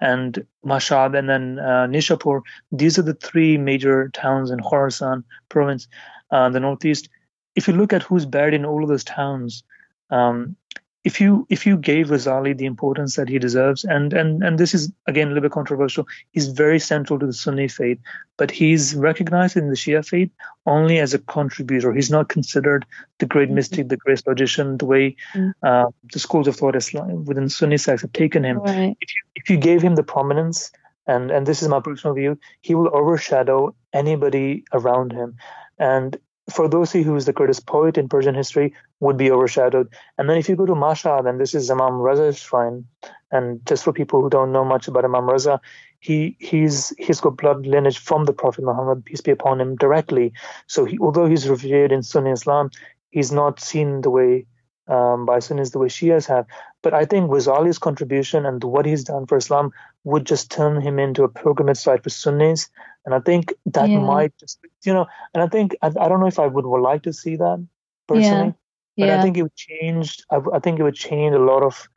[0.00, 5.88] And Mashhad and then uh, Nishapur, these are the three major towns in Khorasan province,
[6.30, 7.08] uh, the northeast.
[7.54, 9.64] If you look at who's buried in all of those towns,
[10.10, 10.56] um,
[11.02, 14.74] if you if you gave Ghazali the importance that he deserves, and and and this
[14.74, 17.98] is again a little bit controversial, he's very central to the Sunni faith,
[18.36, 20.30] but he's recognized in the Shia faith
[20.66, 21.92] only as a contributor.
[21.92, 22.84] He's not considered
[23.18, 23.54] the great Mhm.
[23.54, 25.52] mystic, the great logician, the way Mm.
[25.62, 28.58] uh, the schools of thought Islam, within Sunni sects have taken him.
[28.58, 28.96] Right.
[29.00, 30.70] If you if you gave him the prominence,
[31.06, 35.36] and and this is my personal view, he will overshadow anybody around him,
[35.78, 36.18] and
[36.50, 39.88] For Ferdowsi, who is the greatest poet in Persian history, would be overshadowed.
[40.18, 42.84] And then if you go to Mashhad, and this is Imam Raza's shrine,
[43.30, 45.58] and just for people who don't know much about Imam Raza,
[46.00, 50.32] he he's he's got blood lineage from the Prophet Muhammad, peace be upon him, directly.
[50.66, 52.70] So he, although he's revered in Sunni Islam,
[53.10, 54.46] he's not seen the way
[54.90, 56.46] um, by Sunnis the way Shias have.
[56.82, 59.72] But I think Ghazali's contribution and what he's done for Islam
[60.04, 62.68] would just turn him into a pilgrimage site for Sunnis.
[63.04, 64.00] And I think that yeah.
[64.00, 66.82] might just, you know, and I think, I, I, don't know if I would, would
[66.82, 67.66] like to see that
[68.08, 68.52] personally, yeah.
[69.00, 69.18] But yeah.
[69.18, 71.88] I think it would change, I, I, think it would change a lot of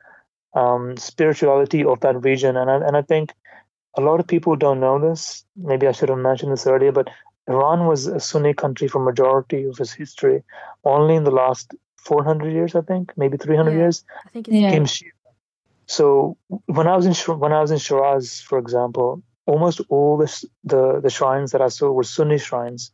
[0.54, 2.56] um, spirituality of that region.
[2.56, 3.32] And I, and I think
[3.96, 5.44] a lot of people don't know this.
[5.56, 7.08] Maybe I should have mentioned this earlier, but
[7.46, 10.42] Iran was a Sunni country for majority of its history.
[10.84, 14.56] Only in the last 400 years, I think, maybe 300 yeah, years, I think it's
[14.56, 14.70] yeah.
[14.72, 15.10] Shia.
[15.86, 20.46] So when I was in when I was in Shiraz, for example, almost all the
[20.64, 22.90] the, the shrines that I saw were Sunni shrines.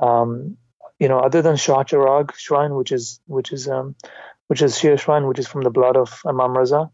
[0.00, 0.56] Um,
[1.00, 3.96] you know, other than Shah Chirag shrine, which is which is um,
[4.46, 6.90] which is Shia shrine, which is from the blood of Imam Raza,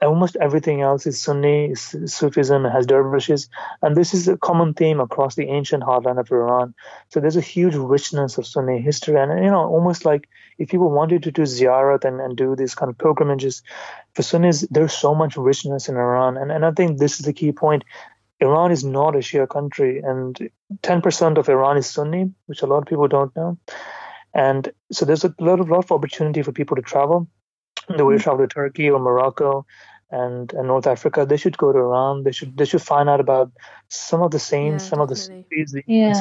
[0.00, 3.48] almost everything else is Sunni, is Sufism, has dervishes,
[3.82, 6.74] and this is a common theme across the ancient heartland of Iran.
[7.08, 10.90] So there's a huge richness of Sunni history, and you know, almost like if people
[10.90, 13.62] wanted to do ziyarat and, and do these kind of pilgrimages
[14.14, 17.32] for Sunnis, there's so much richness in Iran, and and I think this is the
[17.32, 17.84] key point.
[18.40, 20.50] Iran is not a Shia country, and
[20.82, 23.58] 10% of Iran is Sunni, which a lot of people don't know.
[24.34, 27.28] And so there's a lot of, lot of opportunity for people to travel
[27.88, 28.18] the way mm-hmm.
[28.18, 29.66] to travel to Turkey or Morocco
[30.10, 32.24] and, and North Africa, they should go to Iran.
[32.24, 33.52] They should they should find out about
[33.88, 36.14] some of the saints, yeah, some of the cities, the yeah.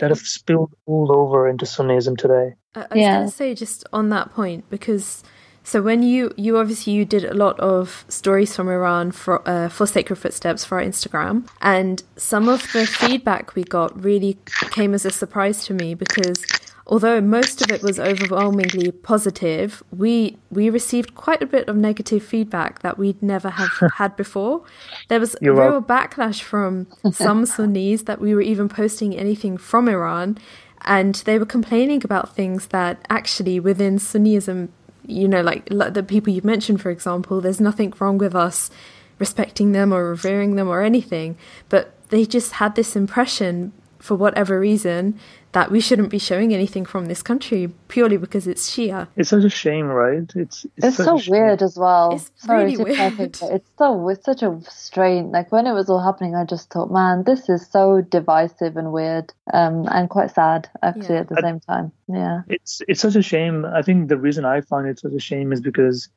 [0.00, 2.54] that have spilled all over into Sunnism today.
[2.74, 3.16] I, I was yeah.
[3.18, 5.22] going to say just on that point because
[5.64, 9.68] so when you you obviously you did a lot of stories from Iran for uh,
[9.68, 14.38] for Sacred Footsteps for our Instagram, and some of the feedback we got really
[14.70, 16.44] came as a surprise to me because
[16.86, 22.22] although most of it was overwhelmingly positive, we we received quite a bit of negative
[22.22, 24.64] feedback that we'd never have had before.
[25.08, 29.88] There was You're real backlash from some Sunnis that we were even posting anything from
[29.88, 30.38] Iran,
[30.82, 34.68] and they were complaining about things that actually within Sunnism,
[35.06, 38.70] you know, like, the people you've mentioned, for example, there's nothing wrong with us
[39.18, 41.36] respecting them or revering them or anything,
[41.68, 45.18] but they just had this impression for whatever reason
[45.52, 49.08] that we shouldn't be showing anything from this country purely because it's Shia.
[49.16, 50.30] It's such a shame, right?
[50.34, 52.14] It's it's, it's so weird as well.
[52.14, 53.20] It's Sorry really weird.
[53.20, 53.42] It.
[53.42, 55.30] It's so it's such a strain.
[55.30, 58.92] Like when it was all happening, I just thought, man, this is so divisive and
[58.92, 61.20] weird, um, and quite sad actually yeah.
[61.20, 61.92] at the I, same time.
[62.08, 63.66] Yeah, it's it's such a shame.
[63.66, 66.08] I think the reason I find it such a shame is because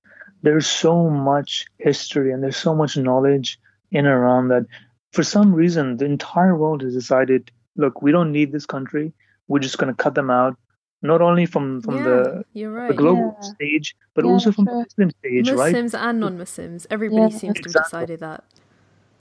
[0.43, 3.59] there's so much history and there's so much knowledge
[3.91, 4.65] in Iran that
[5.11, 9.13] for some reason the entire world has decided look, we don't need this country.
[9.47, 10.57] We're just going to cut them out,
[11.01, 12.87] not only from from yeah, the right.
[12.89, 13.49] the global yeah.
[13.53, 15.71] stage, but yeah, also from the Muslim stage, Muslims right?
[15.71, 17.71] Muslims and non-Muslims, everybody seems exactly.
[17.71, 18.43] to have decided that.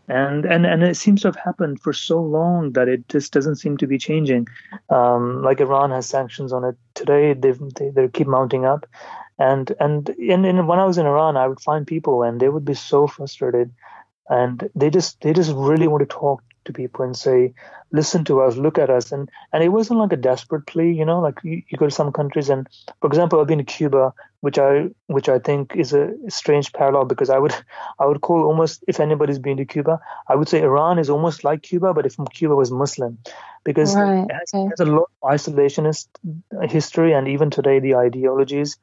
[0.07, 3.57] And and and it seems to have happened for so long that it just doesn't
[3.57, 4.47] seem to be changing.
[4.91, 8.85] Um, like Iran has sanctions on it today; they've, they they keep mounting up,
[9.39, 12.51] and and in, in when I was in Iran, I would find people and they
[12.51, 13.73] would be so frustrated,
[14.29, 17.53] and they just they just really want to talk to people and say,
[17.93, 19.13] listen to us, look at us.
[19.13, 21.91] And and it wasn't like a desperate plea, you know, like you, you go to
[21.91, 22.69] some countries and
[23.01, 27.05] for example, I've been to Cuba, which I which I think is a strange parallel
[27.05, 27.55] because I would
[27.99, 31.45] I would call almost if anybody's been to Cuba, I would say Iran is almost
[31.45, 33.19] like Cuba, but if Cuba was Muslim.
[33.65, 34.27] Because right.
[34.29, 34.83] it, has, okay.
[34.83, 36.09] a lot of isolationist
[36.69, 38.77] history and even today the ideologies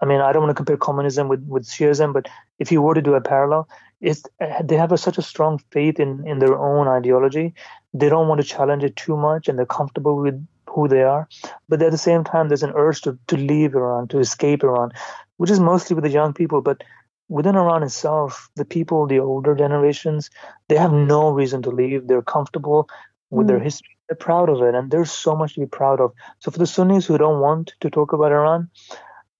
[0.00, 2.28] I mean, I don't want to compare communism with, with Shiism, but
[2.58, 3.68] if you were to do a parallel,
[4.00, 4.22] it's,
[4.62, 7.54] they have a, such a strong faith in, in their own ideology.
[7.92, 11.28] They don't want to challenge it too much, and they're comfortable with who they are.
[11.68, 14.90] But at the same time, there's an urge to, to leave Iran, to escape Iran,
[15.36, 16.60] which is mostly with the young people.
[16.60, 16.82] But
[17.28, 20.30] within Iran itself, the people, the older generations,
[20.68, 22.06] they have no reason to leave.
[22.06, 22.88] They're comfortable
[23.30, 23.48] with mm.
[23.48, 23.96] their history.
[24.08, 26.12] They're proud of it, and there's so much to be proud of.
[26.40, 28.68] So for the Sunnis who don't want to talk about Iran,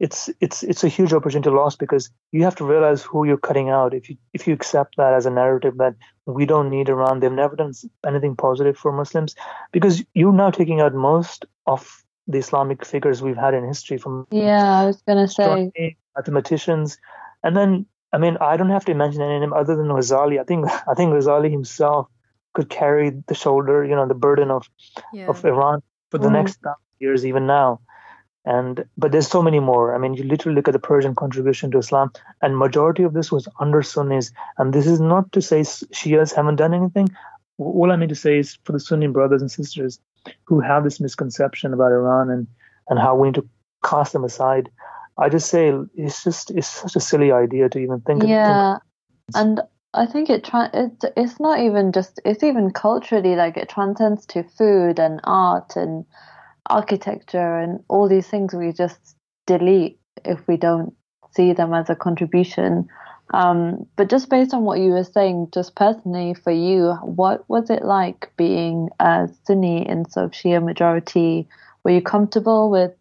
[0.01, 3.71] it's it's it's a huge opportunity lost because you have to realize who you're cutting
[3.71, 3.95] out.
[3.95, 5.95] If you if you accept that as a narrative that
[6.27, 7.73] we don't need Iran they've never done
[8.07, 9.35] anything positive for Muslims
[9.73, 14.27] because you're now taking out most of the Islamic figures we've had in history from
[14.31, 15.97] yeah I was gonna say.
[16.17, 16.99] Mathematicians.
[17.43, 20.41] And then I mean I don't have to mention any name other than Ghazali.
[20.41, 22.09] I think I think Ghazali himself
[22.53, 24.69] could carry the shoulder you know the burden of
[25.13, 25.27] yeah.
[25.29, 26.33] of Iran for the mm.
[26.33, 26.59] next
[26.99, 27.81] years even now
[28.45, 29.95] and but there's so many more.
[29.95, 33.33] I mean you literally look at the persian contribution to islam and majority of this
[33.33, 34.33] was under sunnis.
[34.59, 37.09] And this is not to say shias haven't done anything.
[37.59, 39.99] All i mean to say is for the sunni brothers and sisters
[40.45, 42.47] who have this misconception about iran and
[42.89, 43.49] and how we need to
[43.85, 44.71] cast them aside.
[45.17, 48.81] I just say it's just it's such a silly idea to even think yeah of,
[49.35, 49.61] and
[49.95, 54.27] I think it, tra- it it's not even just it's even culturally like it transcends
[54.27, 56.05] to food and art and
[56.69, 60.95] architecture and all these things we just delete if we don't
[61.33, 62.89] see them as a contribution.
[63.33, 67.71] Um, but just based on what you were saying, just personally for you, what was
[67.71, 71.49] it like being a Sunni in sort of Shia majority?
[71.85, 72.95] Were you comfortable with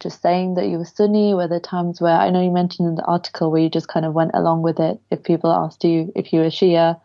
[0.00, 1.34] just saying that you were Sunni?
[1.34, 4.06] Were there times where I know you mentioned in the article where you just kind
[4.06, 7.00] of went along with it if people asked you if you were Shia,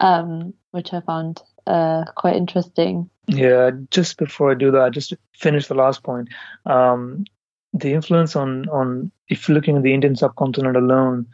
[0.00, 3.10] um, which I found uh, quite interesting.
[3.30, 6.28] Yeah, just before I do that, just to finish the last point.
[6.66, 7.24] Um,
[7.72, 11.26] the influence on on if you're looking at the Indian subcontinent alone,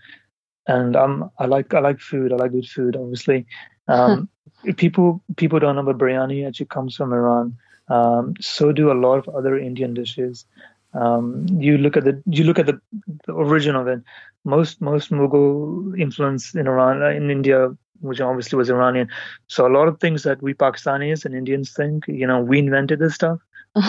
[0.67, 2.33] and I'm I like I like food.
[2.33, 3.47] I like good food, obviously.
[3.89, 4.29] Um,
[4.77, 7.57] people people don't know that biryani actually comes from Iran.
[7.89, 10.45] Um, so do a lot of other Indian dishes.
[10.93, 12.81] Um, you look at the you look at the,
[13.27, 14.03] the, origin of it.
[14.45, 19.09] Most most Mughal influence in Iran uh, in India, which obviously was Iranian.
[19.49, 22.99] So a lot of things that we Pakistanis and Indians think, you know, we invented
[22.99, 23.39] this stuff.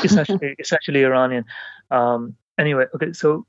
[0.04, 1.46] It's actually it's actually Iranian.
[1.92, 3.46] Um, anyway, okay, so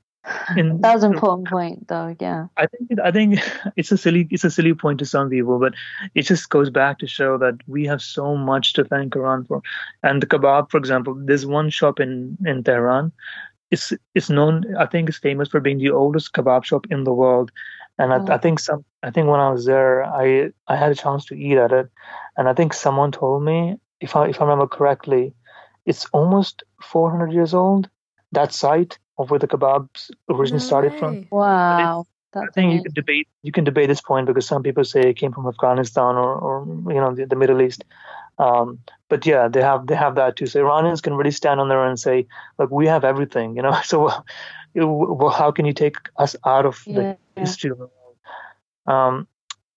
[0.57, 2.15] in, that was an important point, though.
[2.19, 3.39] Yeah, I think I think
[3.75, 5.73] it's a silly it's a silly point to some people, but
[6.15, 9.61] it just goes back to show that we have so much to thank Iran for.
[10.03, 13.11] And the kebab, for example, there's one shop in in Tehran.
[13.71, 14.75] It's it's known.
[14.77, 17.51] I think it's famous for being the oldest kebab shop in the world.
[17.99, 18.25] And oh.
[18.27, 21.25] I, I think some I think when I was there, I I had a chance
[21.25, 21.89] to eat at it,
[22.37, 25.33] and I think someone told me if I if I remember correctly,
[25.85, 27.89] it's almost 400 years old.
[28.31, 30.99] That site of where the kebabs originally no started way.
[30.99, 31.27] from.
[31.29, 32.05] Wow.
[32.35, 35.17] I think you can debate you can debate this point because some people say it
[35.17, 37.83] came from Afghanistan or, or you know the, the Middle East.
[38.37, 38.79] Um,
[39.09, 40.45] but yeah, they have they have that too.
[40.45, 42.27] So Iranians can really stand on their own and say,
[42.59, 43.77] look, we have everything, you know.
[43.83, 44.11] So
[44.75, 48.17] well, how can you take us out of yeah, the history of the world?
[48.87, 49.27] Um,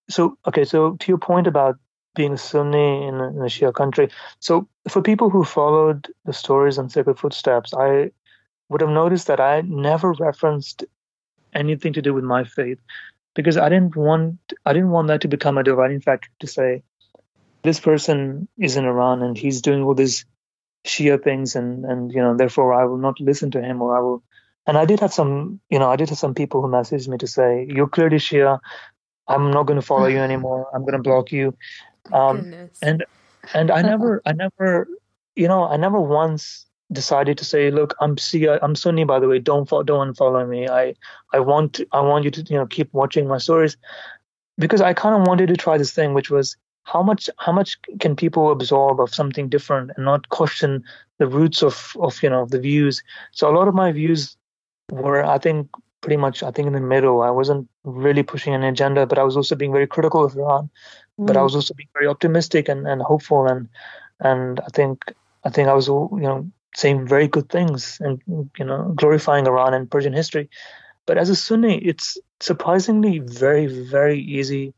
[0.09, 1.77] so okay, so to your point about
[2.15, 4.09] being a Sunni in a, in a Shia country.
[4.39, 8.11] So for people who followed the stories and sacred footsteps, I
[8.69, 10.83] would have noticed that I never referenced
[11.53, 12.79] anything to do with my faith
[13.35, 16.83] because I didn't want I didn't want that to become a dividing factor to say
[17.63, 20.25] this person is in Iran and he's doing all these
[20.85, 24.01] Shia things and and you know therefore I will not listen to him or I
[24.01, 24.23] will
[24.65, 27.17] and I did have some you know I did have some people who messaged me
[27.17, 28.59] to say you're clearly Shia
[29.27, 31.55] I'm not going to follow you anymore I'm going to block you
[32.11, 33.05] um, and
[33.53, 34.87] and I never I never
[35.35, 39.27] you know I never once decided to say, look, I'm Shia, I'm Sunni, by the
[39.27, 39.39] way.
[39.39, 40.67] Don't follow, don't follow me.
[40.67, 40.93] I
[41.33, 43.75] I want I want you to you know keep watching my stories
[44.57, 47.77] because I kind of wanted to try this thing, which was how much how much
[47.99, 50.83] can people absorb of something different and not question
[51.17, 53.03] the roots of of you know the views.
[53.31, 54.37] So a lot of my views
[54.93, 55.69] were, I think,
[56.01, 57.21] pretty much I think in the middle.
[57.21, 60.69] I wasn't really pushing an agenda, but I was also being very critical of Iran.
[61.19, 61.27] Mm.
[61.27, 61.43] But I mm.
[61.43, 63.69] was also being very optimistic and, and hopeful and
[64.19, 65.13] and I think
[65.43, 68.21] I think I was you know saying very good things and
[68.57, 70.49] you know glorifying Iran and Persian history.
[71.05, 74.73] But as a Sunni, it's surprisingly very very easy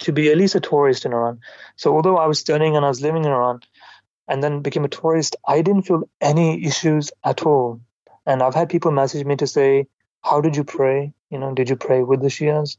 [0.00, 1.40] to be at least a tourist in Iran.
[1.76, 3.60] So although I was studying and I was living in Iran,
[4.28, 7.80] and then became a tourist, I didn't feel any issues at all.
[8.28, 9.86] And I've had people message me to say,
[10.22, 11.12] "How did you pray?
[11.30, 12.76] You know, did you pray with the Shias?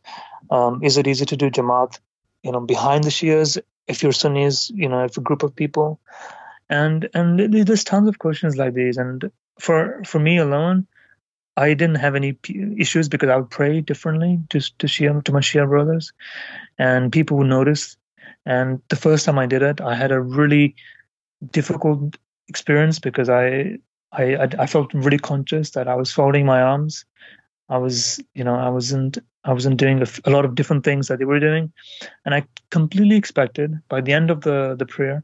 [0.50, 2.00] Um, is it easy to do Jamaat?
[2.44, 4.70] You know, behind the Shias if you're Sunnis?
[4.70, 6.00] You know, if a group of people."
[6.70, 10.86] and and there's tons of questions like these and for for me alone
[11.58, 12.38] i didn't have any
[12.78, 16.14] issues because i would pray differently to to shia to my shia brothers
[16.78, 17.98] and people would notice
[18.46, 20.76] and the first time i did it i had a really
[21.52, 23.78] difficult experience because i
[24.12, 27.06] i i felt really conscious that i was folding my arms.
[27.70, 31.08] I was you know i wasn't i wasn't doing a, a lot of different things
[31.08, 31.72] that they were doing.
[32.26, 35.24] And i completely expected by the end of the the prayer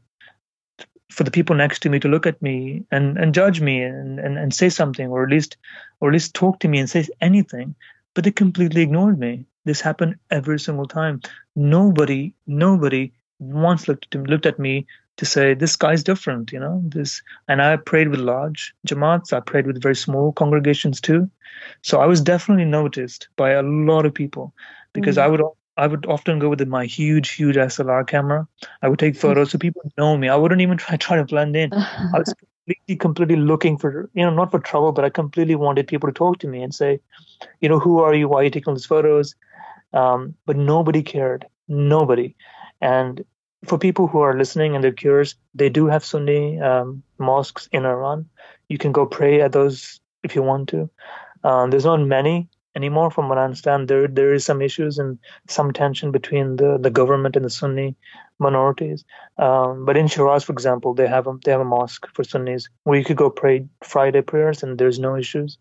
[1.10, 4.18] for the people next to me to look at me and, and judge me and,
[4.18, 5.56] and, and say something or at least
[6.00, 7.74] or at least talk to me and say anything
[8.16, 9.44] but they completely ignored me.
[9.66, 11.20] This happened every single time.
[11.54, 16.82] Nobody nobody once looked at, looked at me to say this guy's different you know
[16.84, 21.28] this and i prayed with large jamaats i prayed with very small congregations too
[21.82, 24.52] so i was definitely noticed by a lot of people
[24.92, 25.26] because mm-hmm.
[25.26, 25.42] i would
[25.78, 28.48] I would often go with my huge, huge SLR camera.
[28.82, 29.20] I would take hmm.
[29.20, 30.28] photos so people know me.
[30.28, 31.72] I wouldn't even try try to blend in.
[31.74, 35.86] I was completely, completely looking for, you know, not for trouble, but I completely wanted
[35.86, 37.00] people to talk to me and say,
[37.60, 38.28] you know, who are you?
[38.28, 39.34] Why are you taking all these photos?
[39.92, 41.46] Um, but nobody cared.
[41.68, 42.34] Nobody.
[42.80, 43.24] And
[43.66, 47.84] for people who are listening and they're curious, they do have Sunni um, mosques in
[47.84, 48.28] Iran.
[48.68, 50.90] You can go pray at those if you want to.
[51.44, 53.10] Um, there's not many, anymore.
[53.10, 56.90] From what I understand, there there is some issues and some tension between the, the
[56.90, 57.96] government and the Sunni
[58.38, 59.04] minorities.
[59.38, 62.68] Um, but in Shiraz, for example, they have a they have a mosque for Sunnis
[62.84, 65.58] where you could go pray Friday prayers and there's no issues.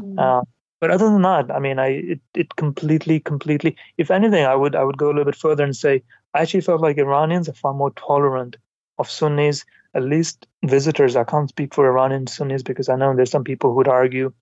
[0.00, 0.18] Mm.
[0.18, 0.44] Uh,
[0.80, 3.76] but other than that, I mean, I it, it completely, completely.
[3.98, 6.02] If anything, I would I would go a little bit further and say
[6.34, 8.56] I actually felt like Iranians are far more tolerant
[8.98, 9.64] of Sunnis,
[9.94, 11.16] at least visitors.
[11.16, 14.32] I can't speak for Iranian Sunnis because I know there's some people who would argue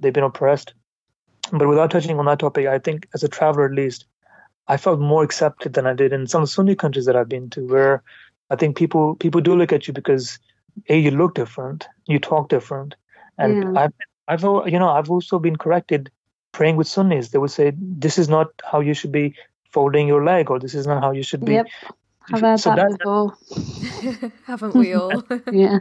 [0.00, 0.74] they've been oppressed.
[1.50, 4.06] But without touching on that topic, I think as a traveler at least,
[4.68, 7.66] I felt more accepted than I did in some Sunni countries that I've been to,
[7.66, 8.02] where
[8.50, 10.38] I think people people do look at you because
[10.88, 12.94] a you look different, you talk different,
[13.38, 13.82] and yeah.
[13.82, 13.92] I've
[14.28, 16.10] I've you know I've also been corrected
[16.52, 17.30] praying with Sunnis.
[17.30, 19.34] They would say this is not how you should be
[19.72, 21.54] folding your leg, or this is not how you should be.
[21.54, 21.66] Yep.
[22.32, 24.32] I've heard so that, that before.
[24.46, 25.22] Haven't we all?
[25.52, 25.78] yeah.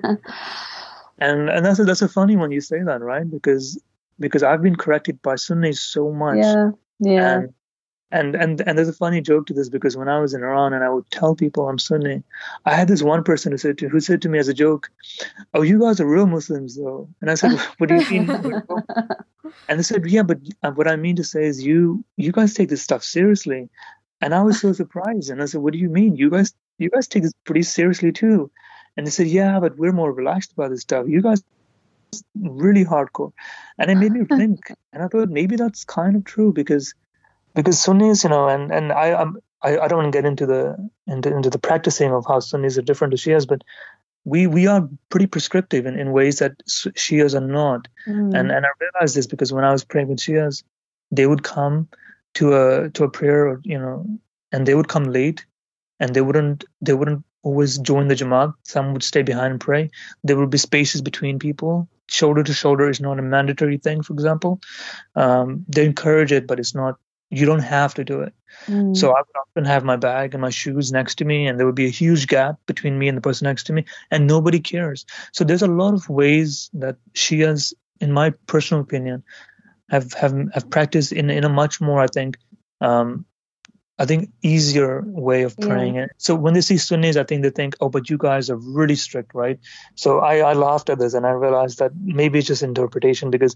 [1.20, 3.80] And and that's a, that's a funny one you say that right because
[4.20, 6.38] because I've been corrected by Sunnis so much.
[6.38, 6.72] Yeah.
[7.00, 7.40] Yeah.
[7.40, 7.54] And
[8.12, 10.74] and and and there's a funny joke to this because when I was in Iran
[10.74, 12.24] and I would tell people I'm Sunni,
[12.66, 14.90] I had this one person who said to who said to me as a joke,
[15.54, 18.30] "Oh, you guys are real Muslims, though." And I said, "What do you mean?"
[19.70, 22.54] and they said, "Yeah, but uh, what I mean to say is you you guys
[22.54, 23.70] take this stuff seriously."
[24.24, 26.16] And I was so surprised, and I said, "What do you mean?
[26.16, 28.52] You guys you guys take this pretty seriously too?"
[28.98, 31.08] And they said, "Yeah, but we're more relaxed about this stuff.
[31.08, 31.44] You guys."
[32.36, 33.32] really hardcore
[33.78, 36.94] and it made me think and i thought maybe that's kind of true because
[37.54, 40.46] because Sunnis, you know, and and I I'm, I, I don't want to get into
[40.46, 43.64] the into, into the practicing of how Sunnis are different to Shias, but
[44.24, 47.88] we we are pretty prescriptive in, in ways that Shias are not.
[48.08, 48.38] Mm.
[48.38, 50.64] And and I realized this because when I was praying with Shias,
[51.12, 51.88] they would come
[52.36, 54.06] to a to a prayer, or, you know,
[54.52, 55.46] and they would come late,
[56.00, 58.54] and they wouldn't they wouldn't always join the Jamaat.
[58.64, 59.90] Some would stay behind and pray.
[60.24, 61.90] There would be spaces between people.
[62.08, 64.60] Shoulder to shoulder is not a mandatory thing, for example.
[65.16, 67.00] Um, they encourage it, but it's not
[67.32, 68.34] you don't have to do it.
[68.68, 68.96] Mm.
[68.96, 71.66] So I would often have my bag and my shoes next to me, and there
[71.66, 74.60] would be a huge gap between me and the person next to me, and nobody
[74.60, 75.06] cares.
[75.32, 79.24] So there's a lot of ways that Shias, in my personal opinion,
[79.90, 82.38] have have have practiced in in a much more, I think,
[82.82, 83.26] um,
[83.98, 86.04] I think easier way of praying yeah.
[86.06, 86.12] it.
[86.18, 88.96] So when they see Sunnis, I think they think, oh, but you guys are really
[88.96, 89.60] strict, right?
[89.96, 93.56] So I, I laughed at this and I realized that maybe it's just interpretation because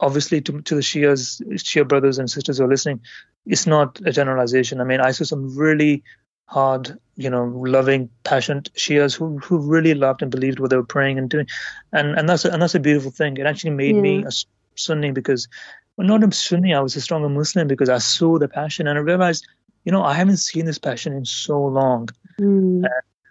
[0.00, 3.00] obviously to, to the Shias, Shia brothers and sisters who are listening,
[3.46, 4.80] it's not a generalization.
[4.80, 6.02] I mean, I saw some really
[6.46, 10.82] hard, you know, loving, passionate Shias who who really loved and believed what they were
[10.82, 11.46] praying and doing,
[11.92, 13.36] and and that's a, and that's a beautiful thing.
[13.36, 14.02] It actually made yeah.
[14.02, 14.30] me a
[14.74, 15.48] Sunni because,
[15.96, 18.98] well, not a Sunni, I was a stronger Muslim because I saw the passion and
[18.98, 19.46] I realized,
[19.84, 22.08] you know, I haven't seen this passion in so long,
[22.40, 22.84] mm.
[22.84, 22.86] and,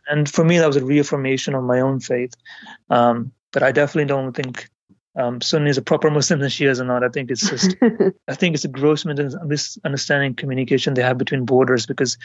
[0.10, 2.34] and for me that was a reaffirmation of my own faith.
[2.90, 4.70] Um, but I definitely don't think
[5.16, 7.04] um, Sunni is a proper Muslim than Shias or not.
[7.04, 7.76] I think it's just,
[8.28, 12.18] I think it's a gross misunderstanding communication they have between borders because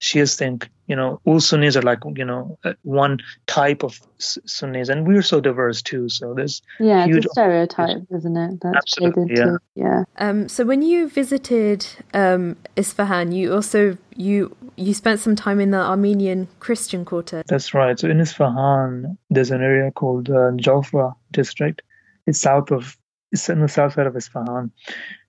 [0.00, 4.88] Shias think, you know, all Sunnis are like, you know, uh, one type of Sunnis,
[4.88, 6.08] and we're so diverse too.
[6.08, 8.60] So there's yeah, it's a stereotype, isn't it?
[8.62, 9.56] That's Absolutely, yeah.
[9.74, 10.04] yeah.
[10.16, 15.70] Um, so when you visited um, Isfahan, you also you you spent some time in
[15.70, 17.42] the Armenian Christian quarter.
[17.46, 17.98] That's right.
[17.98, 21.82] So in Isfahan, there's an area called uh, Jolfa district
[22.30, 22.96] it's south of
[23.32, 24.72] it's in the south side of Isfahan,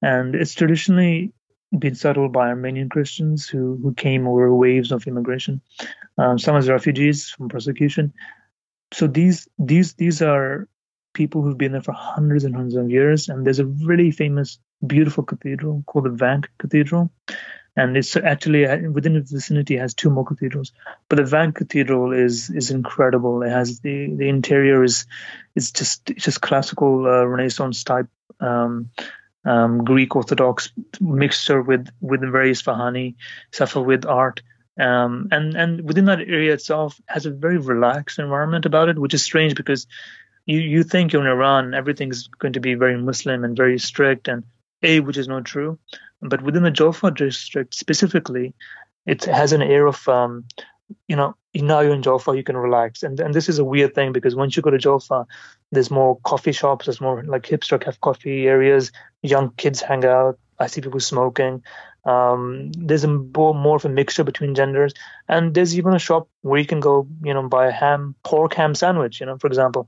[0.02, 1.34] and it's traditionally
[1.78, 5.62] been settled by Armenian Christians who who came over waves of immigration,
[6.18, 8.14] um, some as refugees from persecution.
[8.94, 10.68] So these these these are
[11.14, 14.60] people who've been there for hundreds and hundreds of years, and there's a really famous,
[14.86, 17.12] beautiful cathedral called the Vank Cathedral,
[17.76, 20.74] and it's actually uh, within its vicinity has two more cathedrals.
[21.08, 23.44] But the Vank Cathedral is is incredible.
[23.44, 25.06] It has the the interior is
[25.56, 28.08] is just it's just classical uh, Renaissance type
[28.40, 28.90] um,
[29.46, 33.16] um, Greek Orthodox mixture with with various Fahani
[33.52, 34.42] Safavid art.
[34.80, 39.14] Um, and and within that area itself has a very relaxed environment about it, which
[39.14, 39.88] is strange because
[40.46, 44.28] you you think you're in Iran, everything's going to be very Muslim and very strict,
[44.28, 44.44] and
[44.84, 45.78] a which is not true.
[46.22, 48.54] But within the Jolfa district specifically,
[49.06, 50.46] it has an air of, um,
[51.08, 53.04] you know, now you're in Jolfa, you can relax.
[53.04, 55.26] And and this is a weird thing because once you go to Jolfa,
[55.72, 58.92] there's more coffee shops, there's more like hipster cafe coffee areas,
[59.22, 60.38] young kids hang out.
[60.60, 61.64] I see people smoking.
[62.06, 64.94] Um, there's a more, more of a mixture between genders,
[65.28, 68.54] and there's even a shop where you can go, you know, buy a ham, pork
[68.54, 69.88] ham sandwich, you know, for example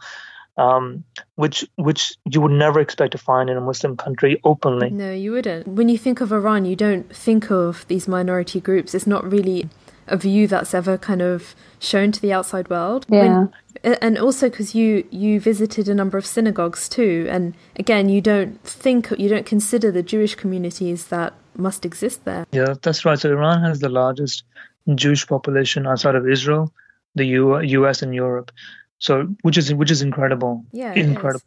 [0.57, 1.03] um,
[1.35, 4.89] which which you would never expect to find in a Muslim country openly.
[4.89, 5.67] No, you wouldn't.
[5.67, 8.93] When you think of Iran, you don't think of these minority groups.
[8.93, 9.69] It's not really
[10.07, 13.05] a view that's ever kind of shown to the outside world.
[13.09, 13.21] Yeah.
[13.21, 13.53] When,
[14.01, 18.61] and also because you you visited a number of synagogues too, and again, you don't
[18.63, 22.45] think you don't consider the Jewish communities that must exist there.
[22.51, 23.19] Yeah, that's right.
[23.19, 24.43] So Iran has the largest
[24.95, 26.71] Jewish population outside of Israel,
[27.15, 28.01] the U- U.S.
[28.01, 28.51] and Europe.
[28.99, 30.65] So which is which is incredible.
[30.71, 31.45] Yeah, incredible.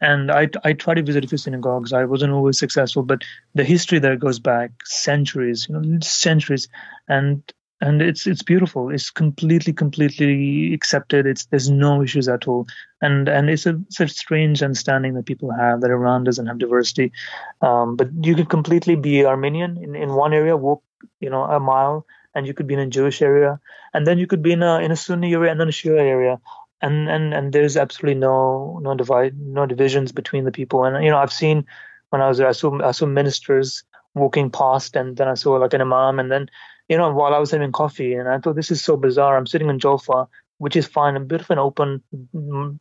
[0.00, 1.92] and I I tried to visit a few synagogues.
[1.92, 3.22] I wasn't always successful, but
[3.54, 6.68] the history there goes back centuries, you know, centuries,
[7.08, 7.42] and
[7.82, 8.90] and it's it's beautiful.
[8.90, 11.26] It's completely completely accepted.
[11.26, 12.66] It's there's no issues at all,
[13.02, 17.12] and and it's a such strange understanding that people have that Iran doesn't have diversity,
[17.60, 20.82] um, but you could completely be Armenian in, in one area, walk
[21.20, 23.60] you know a mile, and you could be in a Jewish area,
[23.92, 25.98] and then you could be in a in a Sunni area and then a Shia
[25.98, 26.40] area,
[26.80, 31.10] and and and there's absolutely no no divide no divisions between the people, and you
[31.10, 31.66] know I've seen
[32.10, 35.52] when I was there, I saw I saw ministers walking past, and then I saw
[35.52, 36.48] like an imam, and then
[36.88, 39.36] you know, while I was having coffee, and I thought this is so bizarre.
[39.36, 40.28] I'm sitting in Jolfa,
[40.58, 42.02] which is fine, a bit of an open,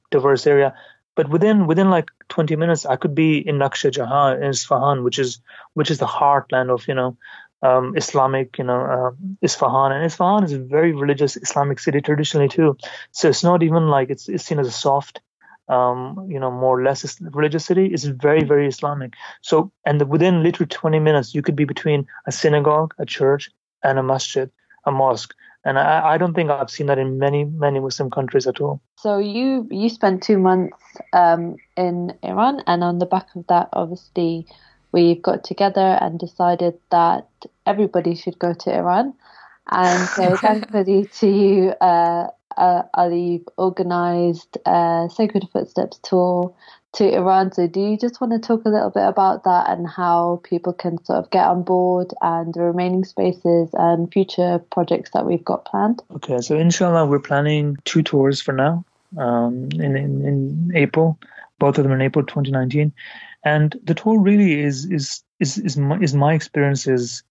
[0.10, 0.76] diverse area,
[1.16, 5.20] but within within like 20 minutes, I could be in Naqsh Jahan in Isfahan, which
[5.20, 5.42] is
[5.74, 7.18] which is the heartland of you know
[7.62, 12.50] um, Islamic, you know, uh, Isfahan, and Isfahan is a very religious Islamic city traditionally
[12.50, 12.78] too.
[13.12, 15.22] So it's not even like it's, it's seen as a soft,
[15.68, 17.88] um, you know, more or less religious city.
[17.88, 19.14] It's very, very Islamic.
[19.42, 23.50] So, and within literally 20 minutes, you could be between a synagogue, a church,
[23.84, 24.50] and a masjid,
[24.86, 25.34] a mosque.
[25.64, 28.82] And I, I don't think I've seen that in many, many Muslim countries at all.
[28.98, 30.76] So you you spent two months
[31.14, 34.48] um, in Iran, and on the back of that, obviously,
[34.92, 37.28] we've got together and decided that
[37.66, 39.14] everybody should go to Iran.
[39.70, 42.28] And so, thankfully to you, uh,
[42.58, 46.54] uh, Ali, organised a Sacred Footsteps tour
[46.94, 47.54] to Iran.
[47.54, 50.74] So, do you just want to talk a little bit about that and how people
[50.74, 55.46] can sort of get on board and the remaining spaces and future projects that we've
[55.46, 56.02] got planned?
[56.16, 58.84] Okay, so inshallah, we're planning two tours for now
[59.18, 61.18] um, in, in, in April,
[61.60, 62.92] both of them in April 2019.
[63.44, 67.24] And the tour really is is is is my, is my experiences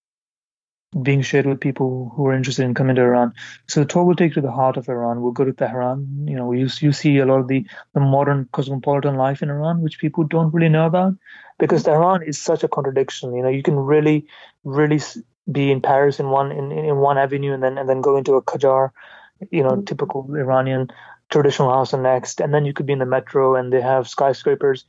[1.03, 3.33] being shared with people who are interested in coming to Iran.
[3.69, 5.23] So the tour will take you to the heart of Iran.
[5.23, 6.27] We'll go to Tehran.
[6.27, 9.83] You know, you you see a lot of the the modern cosmopolitan life in Iran,
[9.83, 11.15] which people don't really know about,
[11.59, 13.35] because Tehran is such a contradiction.
[13.35, 14.27] You know, you can really
[14.65, 15.01] really
[15.53, 18.35] be in Paris in one in, in one avenue and then and then go into
[18.35, 18.91] a Qajar,
[19.51, 20.91] you know, typical Iranian
[21.31, 24.09] traditional house the next, and then you could be in the metro and they have
[24.09, 24.85] skyscrapers.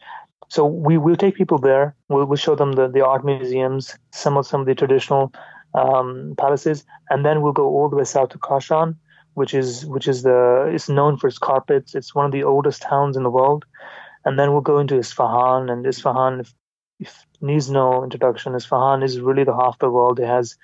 [0.51, 1.95] So we will take people there.
[2.09, 5.31] We'll, we'll show them the, the art museums, some of some of the traditional
[5.73, 8.97] um, palaces, and then we'll go all the way south to Kashan,
[9.35, 11.95] which is which is the it's known for its carpets.
[11.95, 13.63] It's one of the oldest towns in the world,
[14.25, 16.53] and then we'll go into Isfahan, and Isfahan, if,
[16.99, 20.19] if needs no introduction, Isfahan is really the half the world.
[20.19, 20.57] It has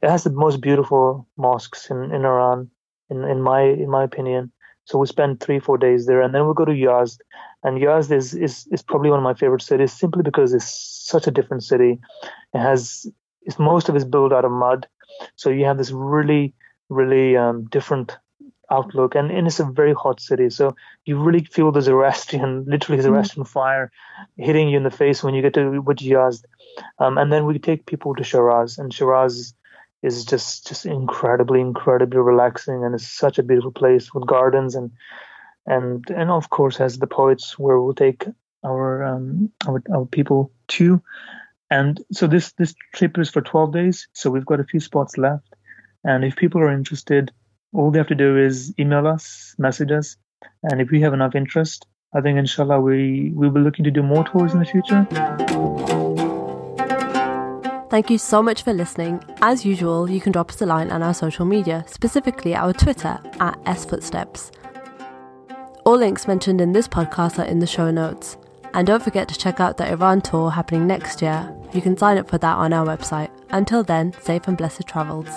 [0.00, 2.70] it has the most beautiful mosques in, in Iran,
[3.10, 4.52] in, in my in my opinion.
[4.84, 7.18] So we spend three four days there, and then we'll go to Yazd,
[7.64, 10.70] and Yazd is, is is probably one of my favorite cities simply because it's
[11.06, 11.98] such a different city.
[12.52, 13.06] It has
[13.42, 14.86] it's most of it's built out of mud.
[15.36, 16.54] So you have this really,
[16.88, 18.16] really um, different
[18.70, 20.50] outlook, and, and it's a very hot city.
[20.50, 23.50] So you really feel the Zoroastrian, literally Zoroastrian mm.
[23.50, 23.90] fire
[24.36, 26.44] hitting you in the face when you get to Yazd.
[26.98, 29.54] Um, and then we take people to Shiraz, and Shiraz
[30.02, 34.90] is just just incredibly, incredibly relaxing, and it's such a beautiful place with gardens and
[35.66, 38.24] and and of course has the poets where we'll take
[38.64, 41.02] our um, our, our people to.
[41.70, 44.08] And so this this trip is for 12 days.
[44.12, 45.54] So we've got a few spots left.
[46.04, 47.32] And if people are interested,
[47.72, 50.16] all they have to do is email us, message us,
[50.62, 54.02] and if we have enough interest, I think inshallah we we'll be looking to do
[54.02, 55.06] more tours in the future.
[57.90, 59.22] Thank you so much for listening.
[59.40, 63.20] As usual, you can drop us a line on our social media, specifically our Twitter
[63.38, 64.50] at S Footsteps.
[65.84, 68.38] All links mentioned in this podcast are in the show notes.
[68.72, 71.54] And don't forget to check out the Iran tour happening next year.
[71.74, 73.28] You can sign up for that on our website.
[73.50, 75.28] Until then, safe and blessed travels.